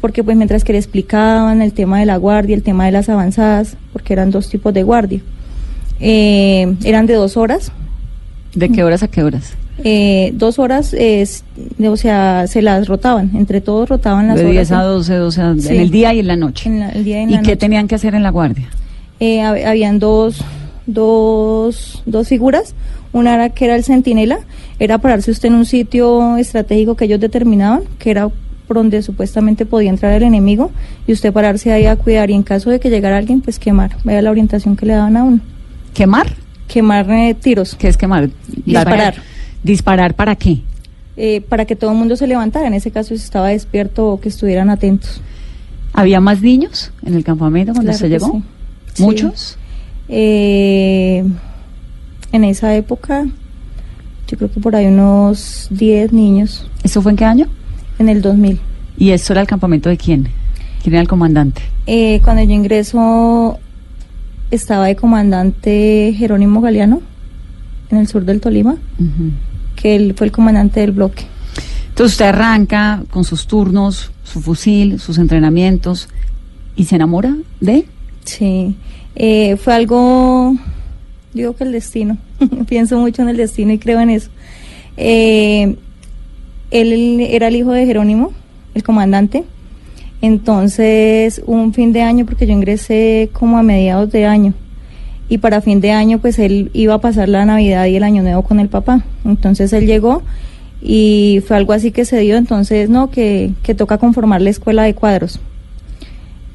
[0.00, 3.08] porque pues mientras que le explicaban el tema de la guardia, el tema de las
[3.08, 5.20] avanzadas, porque eran dos tipos de guardia.
[6.00, 7.70] Eh, eran de dos horas,
[8.54, 9.54] ¿De qué horas a qué horas?
[9.84, 11.44] Eh, dos horas, es,
[11.84, 14.52] o sea, se las rotaban, entre todos rotaban las De horas.
[14.68, 14.84] 10 a ¿sí?
[14.86, 15.68] 12, 12 a- Sí.
[15.74, 16.68] en el día y en la noche.
[16.68, 17.56] En la- el día y en ¿Y la qué noche.
[17.56, 18.68] tenían que hacer en la guardia?
[19.20, 20.42] Eh, hab- habían dos,
[20.86, 22.74] dos, dos figuras.
[23.12, 24.38] Una era que era el centinela,
[24.78, 28.28] era pararse usted en un sitio estratégico que ellos determinaban, que era
[28.66, 30.70] por donde supuestamente podía entrar el enemigo,
[31.06, 33.96] y usted pararse ahí a cuidar y en caso de que llegara alguien, pues quemar.
[34.04, 35.40] Vea la orientación que le daban a uno.
[35.92, 36.32] ¿Quemar?
[36.68, 37.74] Quemar eh, tiros.
[37.74, 38.30] ¿Qué es quemar?
[38.64, 38.64] Disparar.
[38.64, 39.14] ¿Disparar
[40.14, 40.60] para qué?
[41.16, 44.20] eh, para que todo el mundo se levantara, en ese caso si estaba despierto o
[44.20, 45.20] que estuvieran atentos.
[45.92, 48.32] ¿Había más niños en el campamento cuando Claro que llegó?
[48.32, 48.42] sí.
[48.94, 49.02] Sí.
[49.02, 49.58] ¿Muchos?
[50.08, 51.22] Eh,
[52.32, 53.26] en esa época,
[54.28, 57.46] yo creo que por ahí unos 10 niños, ¿Eso fue en qué año?
[57.98, 58.58] en el 2000.
[58.96, 60.28] ¿Y esto era el campamento de quién?
[60.82, 61.62] ¿Quién era el comandante?
[61.86, 63.58] Eh, cuando yo ingreso,
[64.50, 67.00] estaba de comandante Jerónimo Galeano,
[67.90, 68.76] en el sur del Tolima.
[69.82, 71.24] Que él fue el comandante del bloque.
[71.88, 76.08] Entonces usted arranca con sus turnos, su fusil, sus entrenamientos
[76.76, 77.86] y se enamora de
[78.24, 78.76] Sí,
[79.16, 80.54] eh, fue algo,
[81.34, 82.16] digo que el destino,
[82.68, 84.30] pienso mucho en el destino y creo en eso.
[84.96, 85.76] Eh,
[86.70, 88.32] él era el hijo de Jerónimo,
[88.74, 89.44] el comandante,
[90.20, 94.54] entonces un fin de año, porque yo ingresé como a mediados de año,
[95.32, 98.22] y para fin de año pues él iba a pasar la Navidad y el Año
[98.22, 100.22] Nuevo con el papá, entonces él llegó
[100.82, 104.82] Y fue algo así que se dio, entonces, no, que, que toca conformar la escuela
[104.82, 105.40] de cuadros.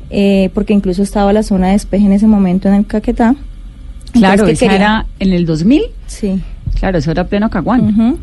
[0.09, 3.35] Eh, porque incluso estaba la zona de despeje en ese momento en el Caquetá.
[4.11, 5.83] Claro, que esa era en el 2000.
[6.05, 6.41] Sí.
[6.77, 8.19] Claro, eso era pleno Caguán.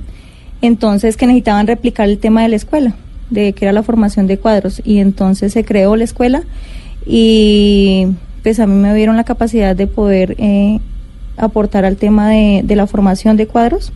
[0.63, 2.95] Entonces que necesitaban replicar el tema de la escuela,
[3.31, 4.83] de que era la formación de cuadros.
[4.85, 6.43] Y entonces se creó la escuela
[7.07, 8.09] y
[8.45, 10.79] pues a mí me dieron la capacidad de poder eh,
[11.37, 13.93] aportar al tema de, de la formación de cuadros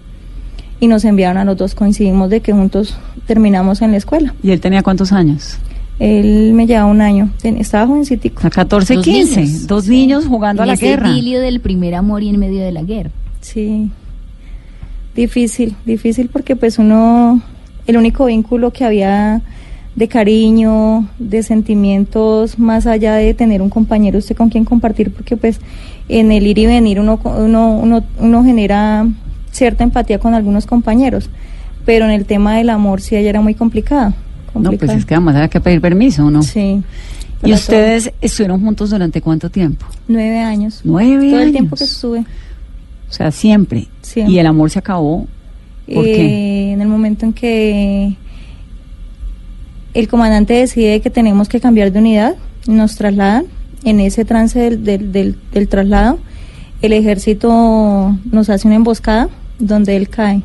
[0.80, 4.34] y nos enviaron a los dos, coincidimos de que juntos terminamos en la escuela.
[4.42, 5.58] ¿Y él tenía cuántos años?
[5.98, 8.40] Él me llevaba un año, estaba jovencitico.
[8.40, 9.40] Sea, 14, Dos 15.
[9.42, 9.66] niños.
[9.66, 11.10] Dos niños jugando a la ese guerra.
[11.10, 13.10] idilio del primer amor y en medio de la guerra.
[13.40, 13.90] Sí,
[15.14, 17.42] difícil, difícil porque pues uno,
[17.86, 19.42] el único vínculo que había
[19.98, 25.36] de cariño, de sentimientos, más allá de tener un compañero usted con quien compartir, porque
[25.36, 25.60] pues
[26.08, 29.08] en el ir y venir uno, uno, uno, uno genera
[29.50, 31.28] cierta empatía con algunos compañeros,
[31.84, 34.14] pero en el tema del amor sí ella era muy complicada.
[34.54, 36.42] No, pues es que además había que pedir permiso, ¿no?
[36.44, 36.80] Sí.
[37.44, 39.84] ¿Y ustedes estuvieron juntos durante cuánto tiempo?
[40.06, 40.80] Nueve años.
[40.84, 42.20] Nueve Todo el tiempo que estuve.
[42.20, 43.88] O sea, siempre.
[44.02, 44.32] Siempre.
[44.32, 45.26] Y el amor se acabó.
[45.92, 46.26] ¿Por qué?
[46.26, 48.16] Eh, En el momento en que
[49.98, 52.34] el comandante decide que tenemos que cambiar de unidad,
[52.66, 53.44] nos trasladan.
[53.84, 56.18] En ese trance del, del, del- del traslado,
[56.82, 60.42] el ejército nos hace una emboscada donde él cae.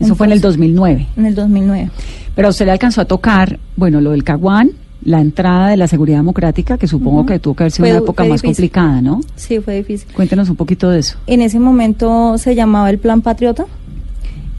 [0.00, 1.06] Eso fue en el Entonces, 2009.
[1.16, 1.90] En el 2009.
[2.34, 4.70] Pero a usted le alcanzó a tocar, bueno, lo del Caguán,
[5.04, 7.98] la entrada de la seguridad democrática, que supongo que tuvo que haber sido Fue una
[8.02, 8.48] época más difícil.
[8.70, 9.20] complicada, ¿no?
[9.36, 10.08] Sí, fue difícil.
[10.14, 11.16] Cuéntenos un poquito de eso.
[11.26, 13.66] En ese momento se llamaba el Plan Patriota.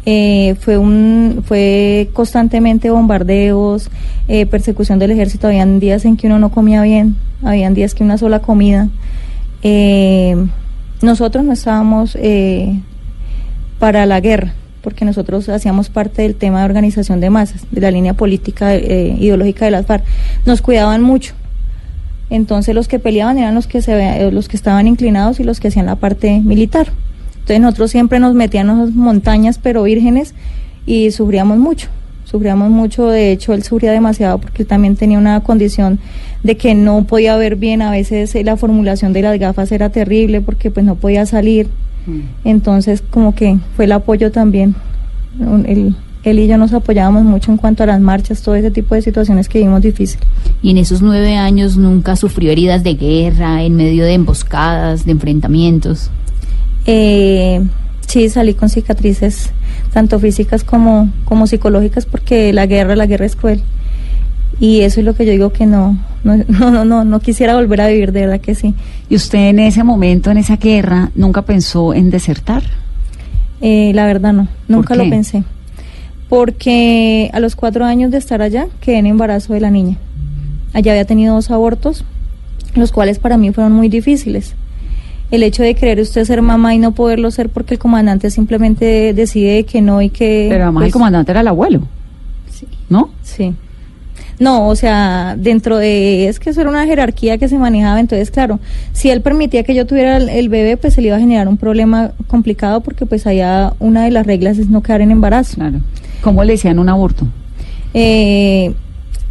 [0.05, 3.89] Eh, fue un fue constantemente bombardeos,
[4.27, 5.47] eh, persecución del ejército.
[5.47, 8.89] Habían días en que uno no comía bien, habían días que una sola comida.
[9.63, 10.35] Eh,
[11.01, 12.79] nosotros no estábamos eh,
[13.79, 17.91] para la guerra, porque nosotros hacíamos parte del tema de organización de masas, de la
[17.91, 20.03] línea política eh, ideológica de las FARC.
[20.45, 21.33] Nos cuidaban mucho.
[22.29, 25.67] Entonces los que peleaban eran los que se los que estaban inclinados y los que
[25.67, 26.87] hacían la parte militar.
[27.45, 30.33] Entonces nosotros siempre nos metíamos en esas montañas pero vírgenes
[30.87, 31.89] y sufríamos mucho.
[32.23, 35.99] Sufríamos mucho, de hecho él sufría demasiado porque él también tenía una condición
[36.41, 39.89] de que no podía ver bien, a veces eh, la formulación de las gafas era
[39.89, 41.69] terrible porque pues no podía salir.
[42.43, 44.73] Entonces como que fue el apoyo también.
[45.67, 49.03] Él y yo nos apoyábamos mucho en cuanto a las marchas, todo ese tipo de
[49.03, 50.19] situaciones que vimos difícil.
[50.63, 55.11] Y en esos nueve años nunca sufrió heridas de guerra, en medio de emboscadas, de
[55.11, 56.09] enfrentamientos.
[56.85, 57.61] Eh,
[58.07, 59.51] sí, salí con cicatrices,
[59.93, 63.61] tanto físicas como, como psicológicas, porque la guerra, la guerra es cruel.
[64.59, 67.81] Y eso es lo que yo digo que no, no, no, no, no, quisiera volver
[67.81, 68.73] a vivir, de verdad que sí.
[69.09, 72.63] ¿Y usted en ese momento, en esa guerra, nunca pensó en desertar?
[73.61, 75.43] Eh, la verdad no, nunca lo pensé.
[76.29, 79.97] Porque a los cuatro años de estar allá quedé en embarazo de la niña.
[80.73, 82.03] Allá había tenido dos abortos,
[82.75, 84.55] los cuales para mí fueron muy difíciles.
[85.35, 89.13] El hecho de querer usted ser mamá y no poderlo ser porque el comandante simplemente
[89.13, 90.47] decide que no y que...
[90.49, 91.81] Pero además el pues, comandante era el abuelo,
[92.51, 92.67] Sí.
[92.89, 93.09] ¿no?
[93.21, 93.53] Sí.
[94.39, 98.31] No, o sea, dentro de, es que eso era una jerarquía que se manejaba, entonces
[98.31, 98.59] claro,
[98.91, 101.47] si él permitía que yo tuviera el, el bebé, pues se le iba a generar
[101.47, 105.55] un problema complicado porque pues allá una de las reglas es no quedar en embarazo.
[105.55, 105.79] Claro.
[106.21, 107.27] ¿Cómo le decían un aborto?
[107.93, 108.73] Eh,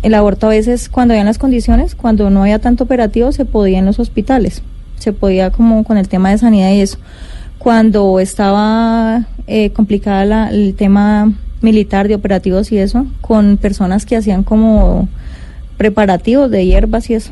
[0.03, 3.79] el aborto a veces, cuando habían las condiciones, cuando no había tanto operativo, se podía
[3.79, 4.62] en los hospitales,
[4.98, 6.98] se podía como con el tema de sanidad y eso.
[7.59, 14.16] Cuando estaba eh, complicada la- el tema militar de operativos y eso, con personas que
[14.16, 15.09] hacían como
[15.76, 17.30] preparativos de hierbas y eso.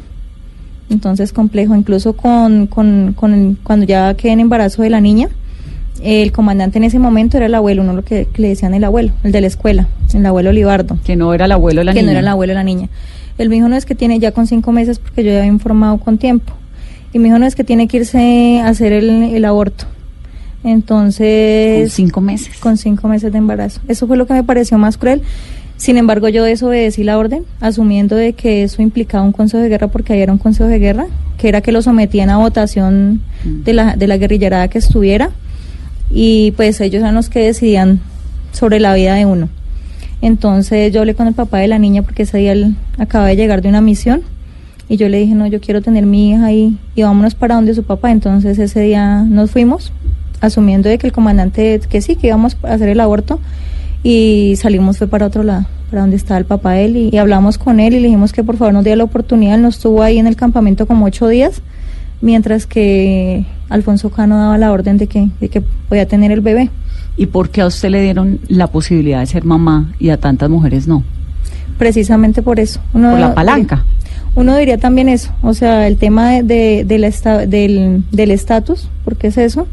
[0.90, 5.28] Entonces complejo, incluso con, con, con cuando ya quedé en embarazo de la niña,
[6.02, 8.84] el comandante en ese momento era el abuelo, uno lo que, que le decían el
[8.84, 11.92] abuelo, el de la escuela, el abuelo Libardo Que no era el abuelo de la
[11.92, 12.06] que niña.
[12.06, 12.88] no era el abuelo de la niña.
[13.38, 15.48] Él me dijo, no es que tiene ya con cinco meses porque yo ya había
[15.52, 16.52] informado con tiempo.
[17.12, 19.84] Y me dijo, no es que tiene que irse a hacer el, el aborto.
[20.64, 21.80] Entonces...
[21.82, 22.58] Con cinco meses.
[22.58, 23.80] Con cinco meses de embarazo.
[23.88, 25.22] Eso fue lo que me pareció más cruel.
[25.76, 29.88] Sin embargo, yo desobedecí la orden, asumiendo de que eso implicaba un consejo de guerra,
[29.88, 31.06] porque ahí era un consejo de guerra,
[31.38, 35.30] que era que lo sometían a votación de la, de la guerrillerada que estuviera,
[36.08, 37.98] y pues ellos eran los que decidían
[38.52, 39.48] sobre la vida de uno.
[40.20, 43.34] Entonces yo hablé con el papá de la niña, porque ese día él acaba de
[43.34, 44.22] llegar de una misión,
[44.92, 47.72] y yo le dije, no, yo quiero tener mi hija ahí, y vámonos para donde
[47.72, 48.10] su papá.
[48.10, 49.90] Entonces ese día nos fuimos,
[50.42, 53.40] asumiendo de que el comandante, que sí, que íbamos a hacer el aborto,
[54.02, 57.16] y salimos fue para otro lado, para donde estaba el papá de él, y, y
[57.16, 59.76] hablamos con él y le dijimos que por favor nos diera la oportunidad, él nos
[59.76, 61.62] estuvo ahí en el campamento como ocho días,
[62.20, 66.68] mientras que Alfonso Cano daba la orden de que, de que podía tener el bebé.
[67.16, 70.50] ¿Y por qué a usted le dieron la posibilidad de ser mamá y a tantas
[70.50, 71.02] mujeres no?
[71.78, 72.78] Precisamente por eso.
[72.92, 73.86] Uno, Por la palanca.
[74.34, 78.30] Uno diría también eso, o sea, el tema de, de- de la esta- del del
[78.30, 79.66] estatus, porque es eso.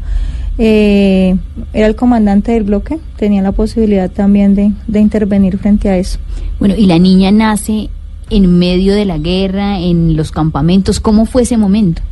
[0.58, 1.36] Eh,
[1.72, 6.18] era el comandante del bloque, tenía la posibilidad también de, de intervenir frente a eso.
[6.58, 7.88] Bueno, y la niña nace
[8.28, 11.00] en medio de la guerra, en los campamentos.
[11.00, 12.02] ¿Cómo fue ese momento?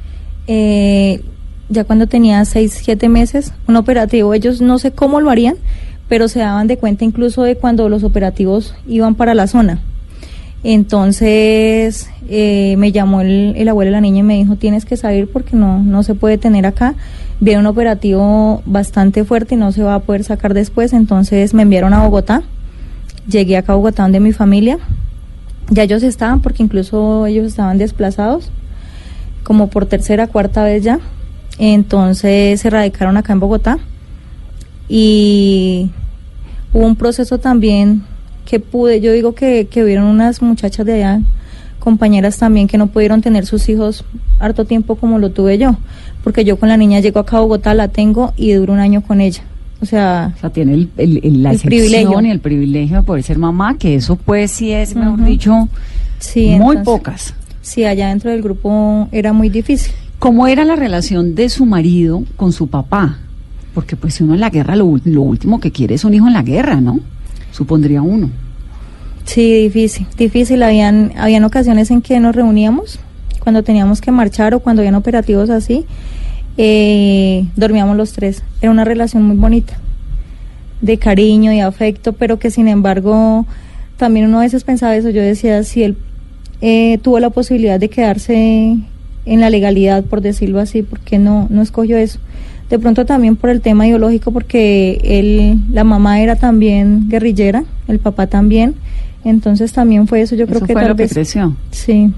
[0.46, 1.22] eh,
[1.68, 5.56] ya cuando tenía seis, siete meses, un operativo, ellos no sé cómo lo harían,
[6.08, 9.82] pero se daban de cuenta incluso de cuando los operativos iban para la zona.
[10.64, 14.96] Entonces eh, me llamó el, el abuelo de la niña y me dijo, tienes que
[14.96, 16.94] salir porque no, no se puede tener acá.
[17.40, 20.92] Viene un operativo bastante fuerte y no se va a poder sacar después.
[20.92, 22.42] Entonces me enviaron a Bogotá.
[23.28, 24.78] Llegué acá a Bogotá donde mi familia.
[25.70, 28.50] Ya ellos estaban porque incluso ellos estaban desplazados
[29.42, 30.98] como por tercera, cuarta vez ya.
[31.58, 33.78] Entonces se radicaron acá en Bogotá
[34.88, 35.90] y
[36.72, 38.02] hubo un proceso también
[38.48, 41.20] que pude, yo digo que, que hubieron unas muchachas de allá,
[41.80, 44.04] compañeras también que no pudieron tener sus hijos
[44.38, 45.76] harto tiempo como lo tuve yo,
[46.24, 49.02] porque yo con la niña llego acá a Bogotá, la tengo y duro un año
[49.02, 49.42] con ella.
[49.80, 52.20] O sea, O sea, tiene el, el- el- la El excepción privilegio.
[52.22, 55.24] y el privilegio de poder ser mamá, que eso pues sí es, mejor Ujú.
[55.28, 55.68] dicho,
[56.18, 57.34] sí, muy entonces, pocas.
[57.60, 59.92] Sí, allá dentro del grupo era muy difícil.
[60.18, 63.18] ¿Cómo era la relación de su marido con su papá?
[63.74, 66.26] Porque pues si uno en la guerra, lo, lo último que quiere es un hijo
[66.26, 66.98] en la guerra, ¿no?
[67.58, 68.30] Supondría uno.
[69.24, 70.62] Sí, difícil, difícil.
[70.62, 73.00] Habían, habían ocasiones en que nos reuníamos
[73.40, 75.84] cuando teníamos que marchar o cuando habían operativos así.
[76.56, 78.44] eh, dormíamos los tres.
[78.62, 79.76] Era una relación muy bonita,
[80.80, 83.44] de cariño y afecto, pero que sin embargo
[83.96, 85.10] también uno a veces pensaba eso.
[85.10, 85.96] Yo decía, si él
[86.60, 88.76] eh, tuvo la posibilidad de quedarse
[89.26, 92.20] en la legalidad, por decirlo así, ¿por qué no, no escogió eso?
[92.70, 97.98] De pronto también por el tema ideológico, porque él, la mamá era también guerrillera, el
[97.98, 98.74] papá también,
[99.24, 101.56] entonces también fue eso, yo creo eso que fue tal lo que creció.
[101.70, 102.12] Sí,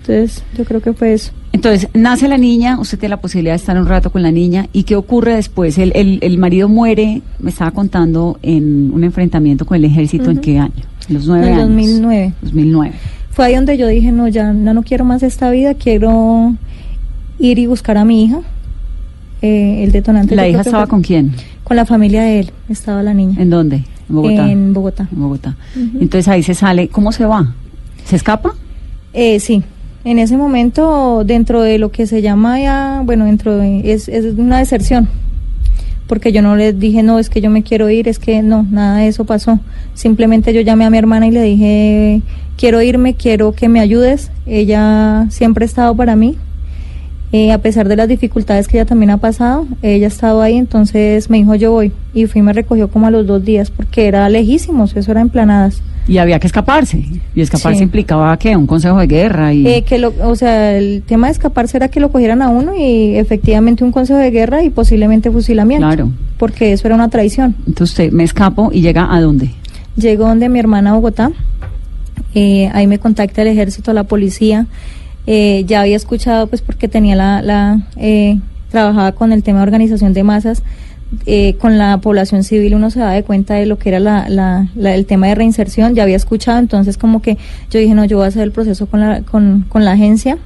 [0.00, 1.32] entonces yo creo que fue eso.
[1.52, 4.66] Entonces, nace la niña, usted tiene la posibilidad de estar un rato con la niña,
[4.72, 5.78] ¿y qué ocurre después?
[5.78, 10.38] El, el, el marido muere, me estaba contando, en un enfrentamiento con el ejército, ¿en
[10.38, 10.72] qué año?
[11.08, 11.68] En los nueve En años.
[11.68, 12.34] 2009.
[12.42, 12.94] 2009.
[13.30, 16.54] Fue ahí donde yo dije, no, ya no, no quiero más esta vida, quiero
[17.38, 18.40] ir y buscar a mi hija.
[19.46, 20.34] Eh, el detonante.
[20.34, 21.34] ¿La hija estaba con quién?
[21.64, 23.42] Con la familia de él, estaba la niña.
[23.42, 23.76] ¿En dónde?
[24.08, 24.50] En Bogotá.
[24.50, 25.08] En Bogotá.
[25.12, 25.56] En Bogotá.
[25.76, 27.52] Entonces ahí se sale, ¿cómo se va?
[28.06, 28.54] ¿Se escapa?
[29.12, 29.62] Eh, sí,
[30.06, 34.24] en ese momento, dentro de lo que se llama ya, bueno, dentro de, es, es
[34.38, 35.08] una deserción,
[36.06, 38.66] porque yo no les dije, no, es que yo me quiero ir, es que no,
[38.70, 39.60] nada de eso pasó.
[39.92, 42.22] Simplemente yo llamé a mi hermana y le dije,
[42.56, 44.30] quiero irme, quiero que me ayudes.
[44.46, 46.38] Ella siempre ha estado para mí,
[47.32, 50.56] eh, a pesar de las dificultades que ella también ha pasado, ella ha estado ahí,
[50.56, 51.92] entonces me dijo, yo voy.
[52.14, 55.20] Y fui y me recogió como a los dos días, porque era lejísimos, eso era
[55.20, 55.82] en planadas.
[56.06, 57.02] Y había que escaparse.
[57.34, 57.84] Y escaparse Sí.
[57.84, 59.66] implicaba que un consejo de guerra y...
[59.66, 62.72] Eh, que lo, o sea, el tema de escaparse era que lo cogieran a uno
[62.76, 65.86] y efectivamente un consejo de guerra y posiblemente fusilamiento.
[65.86, 66.10] Claro.
[66.38, 67.56] Porque eso era una traición.
[67.66, 69.50] Entonces usted me escapo y llega a dónde?
[69.96, 71.32] Llego donde mi hermana a Bogotá,
[72.34, 74.66] eh, ahí me contacta el ejército, la policía.
[75.26, 78.38] Eh, ya había escuchado, pues porque tenía la, la eh,
[78.70, 80.62] trabajaba con el tema de organización de masas,
[81.26, 84.68] eh, con la población civil uno se da de cuenta de lo que era la,
[84.76, 87.38] el tema de reinserción, ya había escuchado, entonces como que
[87.70, 90.38] yo dije, no, yo voy a hacer el proceso con la, con, con la agencia,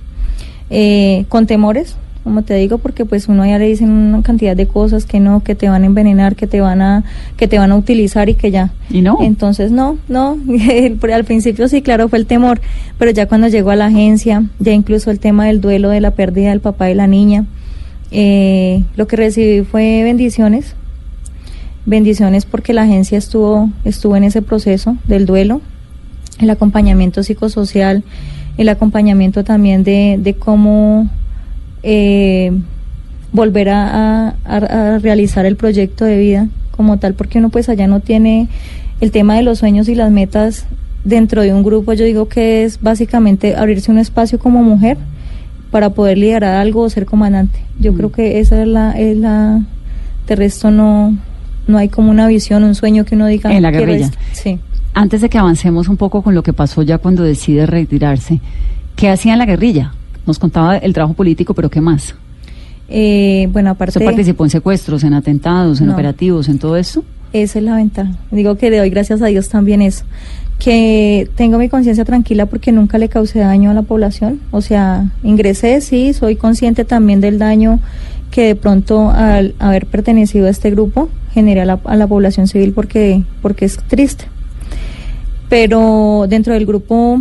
[0.70, 1.96] eh, con temores,
[2.28, 5.42] como te digo, porque pues uno ya le dicen una cantidad de cosas que no,
[5.42, 7.02] que te van a envenenar, que te van a,
[7.38, 8.70] que te van a utilizar y que ya.
[8.90, 9.16] Y no.
[9.22, 10.36] Entonces no, no,
[11.14, 12.60] al principio sí, claro, fue el temor,
[12.98, 16.10] pero ya cuando llegó a la agencia, ya incluso el tema del duelo de la
[16.10, 17.46] pérdida del papá y la niña,
[18.10, 20.74] eh, lo que recibí fue bendiciones,
[21.86, 25.62] bendiciones porque la agencia estuvo, estuvo en ese proceso del duelo,
[26.40, 28.04] el acompañamiento psicosocial,
[28.58, 31.08] el acompañamiento también de, de cómo
[31.82, 32.52] eh,
[33.32, 37.86] volver a, a- a realizar el proyecto de vida como tal, porque uno pues allá
[37.86, 38.48] no tiene
[39.00, 40.66] el tema de los sueños y las metas
[41.04, 44.96] dentro de un grupo, yo digo que es básicamente abrirse un espacio como mujer
[45.70, 47.60] para poder liderar algo o ser comandante.
[47.78, 47.96] Yo Mm.
[47.96, 49.60] creo que esa es la, es la,
[50.26, 51.16] de resto no,
[51.66, 53.54] no hay como una visión, un sueño que uno diga.
[53.54, 54.06] En la "Quiero guerrilla".
[54.06, 54.18] esto".
[54.32, 54.58] Sí.
[54.94, 58.40] Antes de que avancemos un poco con lo que pasó ya cuando decide retirarse,
[58.96, 59.92] ¿qué hacía en la guerrilla?
[60.28, 62.14] Nos contaba el trabajo político, pero ¿qué más?
[62.90, 63.98] Eh, bueno, aparte...
[63.98, 65.94] ¿Usted participó en secuestros, en atentados, en No.
[65.94, 67.02] operativos, en todo esto?
[67.32, 68.12] Esa es la ventaja.
[68.30, 70.04] Digo que le doy gracias a Dios también eso.
[70.58, 74.40] Que tengo mi conciencia tranquila porque nunca le causé daño a la población.
[74.50, 77.80] O sea, ingresé, sí, soy consciente también del daño
[78.30, 82.48] que de pronto al haber pertenecido a este grupo genere a la, a la población
[82.48, 84.26] civil porque, porque es triste.
[85.48, 87.20] Pero dentro del grupo,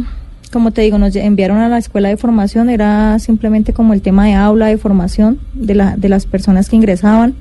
[0.50, 4.26] como te digo, nos enviaron a la escuela de formación, era simplemente como el tema
[4.26, 7.36] de aula, de formación de, la, de las personas que ingresaban,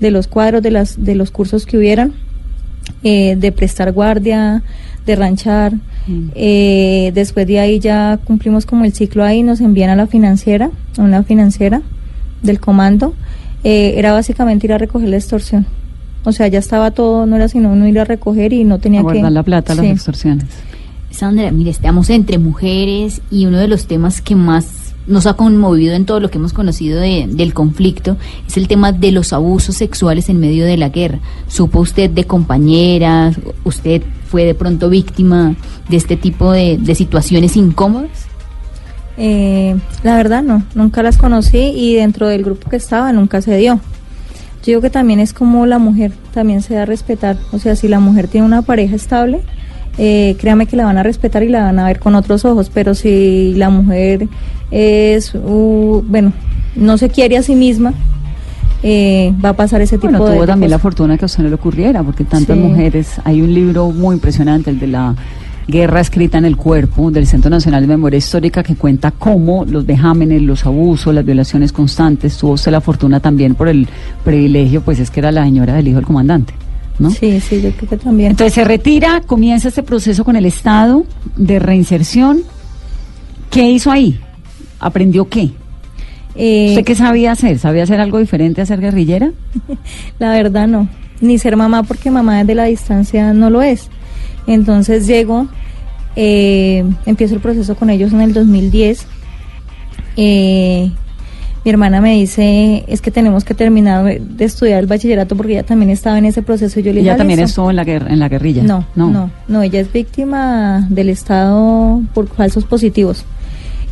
[0.00, 2.12] de los cuadros, de, las, de los cursos que hubieran,
[3.04, 4.62] eh, de prestar guardia,
[5.06, 5.74] de ranchar.
[6.34, 10.70] Eh, después de ahí ya cumplimos como el ciclo ahí, nos envían a la financiera,
[10.98, 11.82] a una financiera
[12.42, 13.14] del comando.
[13.64, 15.66] Eh, era básicamente ir a recoger la extorsión.
[16.24, 19.00] O sea, ya estaba todo, no era sino uno ir a recoger y no tenía
[19.00, 19.10] A que...
[19.10, 20.46] guardar la plata, las extorsiones.
[21.12, 25.94] Sandra, mire, estamos entre mujeres y uno de los temas que más nos ha conmovido
[25.94, 29.76] en todo lo que hemos conocido de- del conflicto es el tema de los abusos
[29.76, 31.18] sexuales en medio de la guerra.
[31.48, 33.36] ¿Supo usted de compañeras?
[33.64, 35.54] ¿Usted fue de pronto víctima
[35.88, 38.26] de este tipo de, situaciones incómodas?
[39.18, 43.56] Eh, la verdad no, nunca las conocí y dentro del grupo que estaba nunca se
[43.56, 43.74] dio.
[44.62, 47.36] Yo digo que también es como la mujer también se da a respetar.
[47.52, 49.42] O sea, si la mujer tiene una pareja estable,
[49.98, 52.70] eh, créame que la van a respetar y la van a ver con otros ojos.
[52.72, 54.28] Pero si la mujer
[54.70, 56.32] es, uh, bueno,
[56.76, 57.92] no se quiere a sí misma,
[58.82, 61.42] eh, va a pasar ese tipo Bueno, de tuvo también la fortuna que a usted
[61.42, 62.62] no le ocurriera, porque tantas Sí.
[62.62, 65.14] mujeres, hay un libro muy impresionante, el de la
[65.68, 69.86] guerra escrita en el cuerpo del Centro Nacional de Memoria Histórica, que cuenta cómo los
[69.86, 73.86] vejámenes, los abusos, las violaciones constantes, tuvo usted la fortuna también por el
[74.24, 76.52] privilegio, pues es que era la señora del hijo del comandante,
[76.98, 77.10] ¿no?
[77.10, 78.32] Sí, sí, yo creo que también.
[78.32, 81.04] Entonces se retira, comienza este proceso con el Estado
[81.36, 82.42] de reinserción.
[83.50, 84.18] ¿Qué hizo ahí?
[84.78, 85.50] ¿Aprendió qué?
[86.34, 87.58] Eh, ¿Usted qué sabía hacer?
[87.58, 89.32] ¿Sabía hacer algo diferente a ser guerrillera?
[90.18, 90.88] La verdad no,
[91.20, 93.88] ni ser mamá porque mamá desde la distancia no lo es.
[94.46, 95.46] Entonces llego,
[96.16, 99.06] eh, empiezo el proceso con ellos en el 2010.
[100.16, 100.90] Eh,
[101.64, 105.62] mi hermana me dice, es que tenemos que terminar de estudiar el bachillerato porque ella
[105.62, 106.80] también estaba en ese proceso.
[106.80, 107.50] Y yo le Ella "Ah, también listo".
[107.50, 108.62] estuvo en la, guerra, en la guerrilla.
[108.64, 113.24] No, no, no, ella es víctima del Estado por falsos positivos.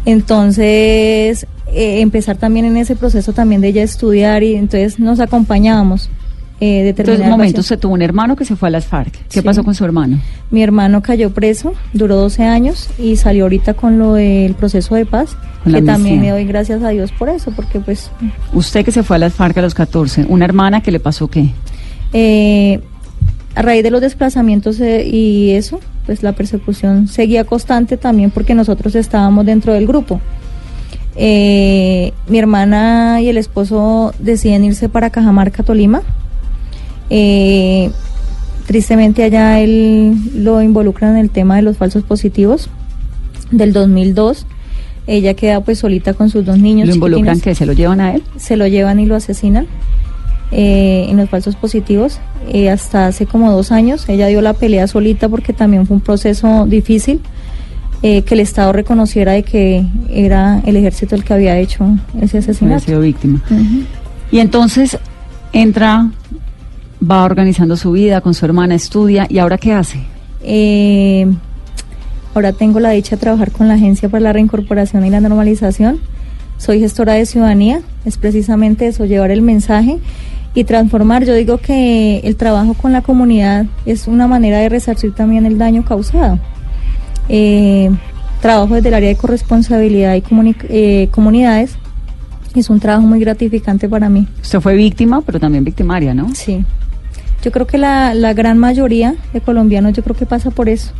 [0.05, 6.11] Entonces, eh, empezar también en ese proceso también de ella estudiar y entonces nos acompañábamos.
[6.63, 9.13] Eh, de Entonces, un momento, usted tuvo un hermano que se fue a las FARC.
[9.13, 9.41] ¿Qué Sí.
[9.41, 10.19] pasó con su hermano?
[10.51, 15.07] Mi hermano cayó preso, duró 12 años y salió ahorita con lo del proceso de
[15.07, 18.11] paz, Con que también le doy gracias a Dios por eso, porque pues
[18.53, 21.29] Usted que se fue a las FARC a los 14, una hermana que le pasó
[21.29, 21.49] qué?
[22.13, 22.81] Eh,
[23.55, 28.55] a raíz de los desplazamientos eh, y eso, pues la persecución seguía constante también porque
[28.55, 30.21] nosotros estábamos dentro del grupo.
[31.17, 36.03] Eh, mi hermana y el esposo deciden irse para Cajamarca, Tolima.
[37.11, 37.91] Eh,
[38.67, 42.69] tristemente allá él lo involucran en el tema de los falsos positivos
[43.51, 44.47] del 2002.
[45.07, 46.89] Ella queda pues solita con sus dos niños.
[46.89, 48.23] ¿Lo involucran que se lo llevan a él?
[48.37, 49.67] se lo llevan y lo asesinan
[50.53, 52.21] eh, en los falsos positivos.
[52.49, 56.01] Eh, hasta hace como dos años ella dio la pelea solita porque también fue un
[56.01, 57.21] proceso difícil
[58.03, 61.85] eh, que el Estado reconociera de que era el ejército el que había hecho
[62.21, 62.85] ese Había asesinato.
[62.87, 63.43] sido víctima.
[64.33, 64.97] Y entonces
[65.53, 66.09] entra,
[67.09, 70.01] va organizando su vida con su hermana, estudia, ¿y ahora qué hace?
[70.43, 71.27] Eh,
[72.35, 75.99] ahora tengo la dicha de trabajar con la Agencia para la Reincorporación y la Normalización.
[76.59, 79.99] Soy gestora de ciudadanía, es precisamente eso, llevar el mensaje
[80.55, 81.25] y transformar.
[81.25, 85.57] Yo digo que el trabajo con la comunidad es una manera de resarcir también el
[85.57, 86.39] daño causado.
[87.31, 87.91] Eh,
[88.43, 91.77] trabajo desde el área de corresponsabilidad y comuni- eh, comunidades.
[92.55, 94.27] Es un trabajo muy gratificante para mí.
[94.43, 96.35] Usted fue víctima, pero también victimaria, ¿no?
[96.35, 96.65] Sí.
[97.43, 100.93] Yo creo que la, la gran mayoría de colombianos yo creo que pasa por eso,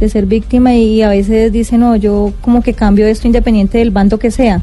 [0.00, 3.90] de ser víctima y a veces dicen, no, yo como que cambio esto independiente del
[3.90, 4.62] bando que sea,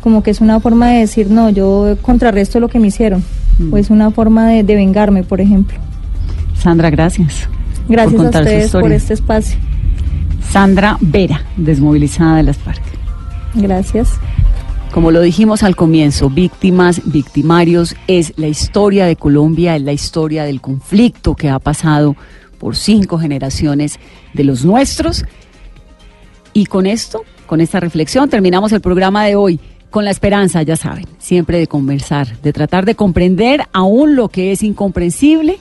[0.00, 3.22] como que es una forma de decir, no, yo contrarresto lo que me hicieron,
[3.58, 3.74] Mm.
[3.74, 5.76] o es una forma de, de vengarme, por ejemplo.
[6.56, 7.46] Sandra, gracias.
[7.88, 9.58] Gracias por a ustedes por este espacio.
[10.50, 12.82] Sandra Vera, desmovilizada de las FARC.
[13.54, 14.18] Gracias.
[14.92, 20.42] Como lo dijimos al comienzo, víctimas, victimarios, es la historia de Colombia, es la historia
[20.42, 22.16] del conflicto que ha pasado
[22.58, 24.00] por cinco generaciones
[24.34, 25.24] de los nuestros.
[26.52, 29.60] Y con esto, con esta reflexión, terminamos el programa de hoy
[29.90, 34.50] con la esperanza, ya saben, siempre de conversar, de tratar de comprender aún lo que
[34.50, 35.60] es incomprensible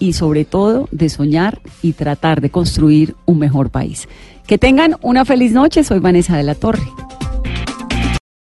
[0.00, 4.08] y sobre todo de soñar y tratar de construir un mejor país.
[4.48, 6.88] Que tengan una feliz noche, soy Vanessa de la Torre.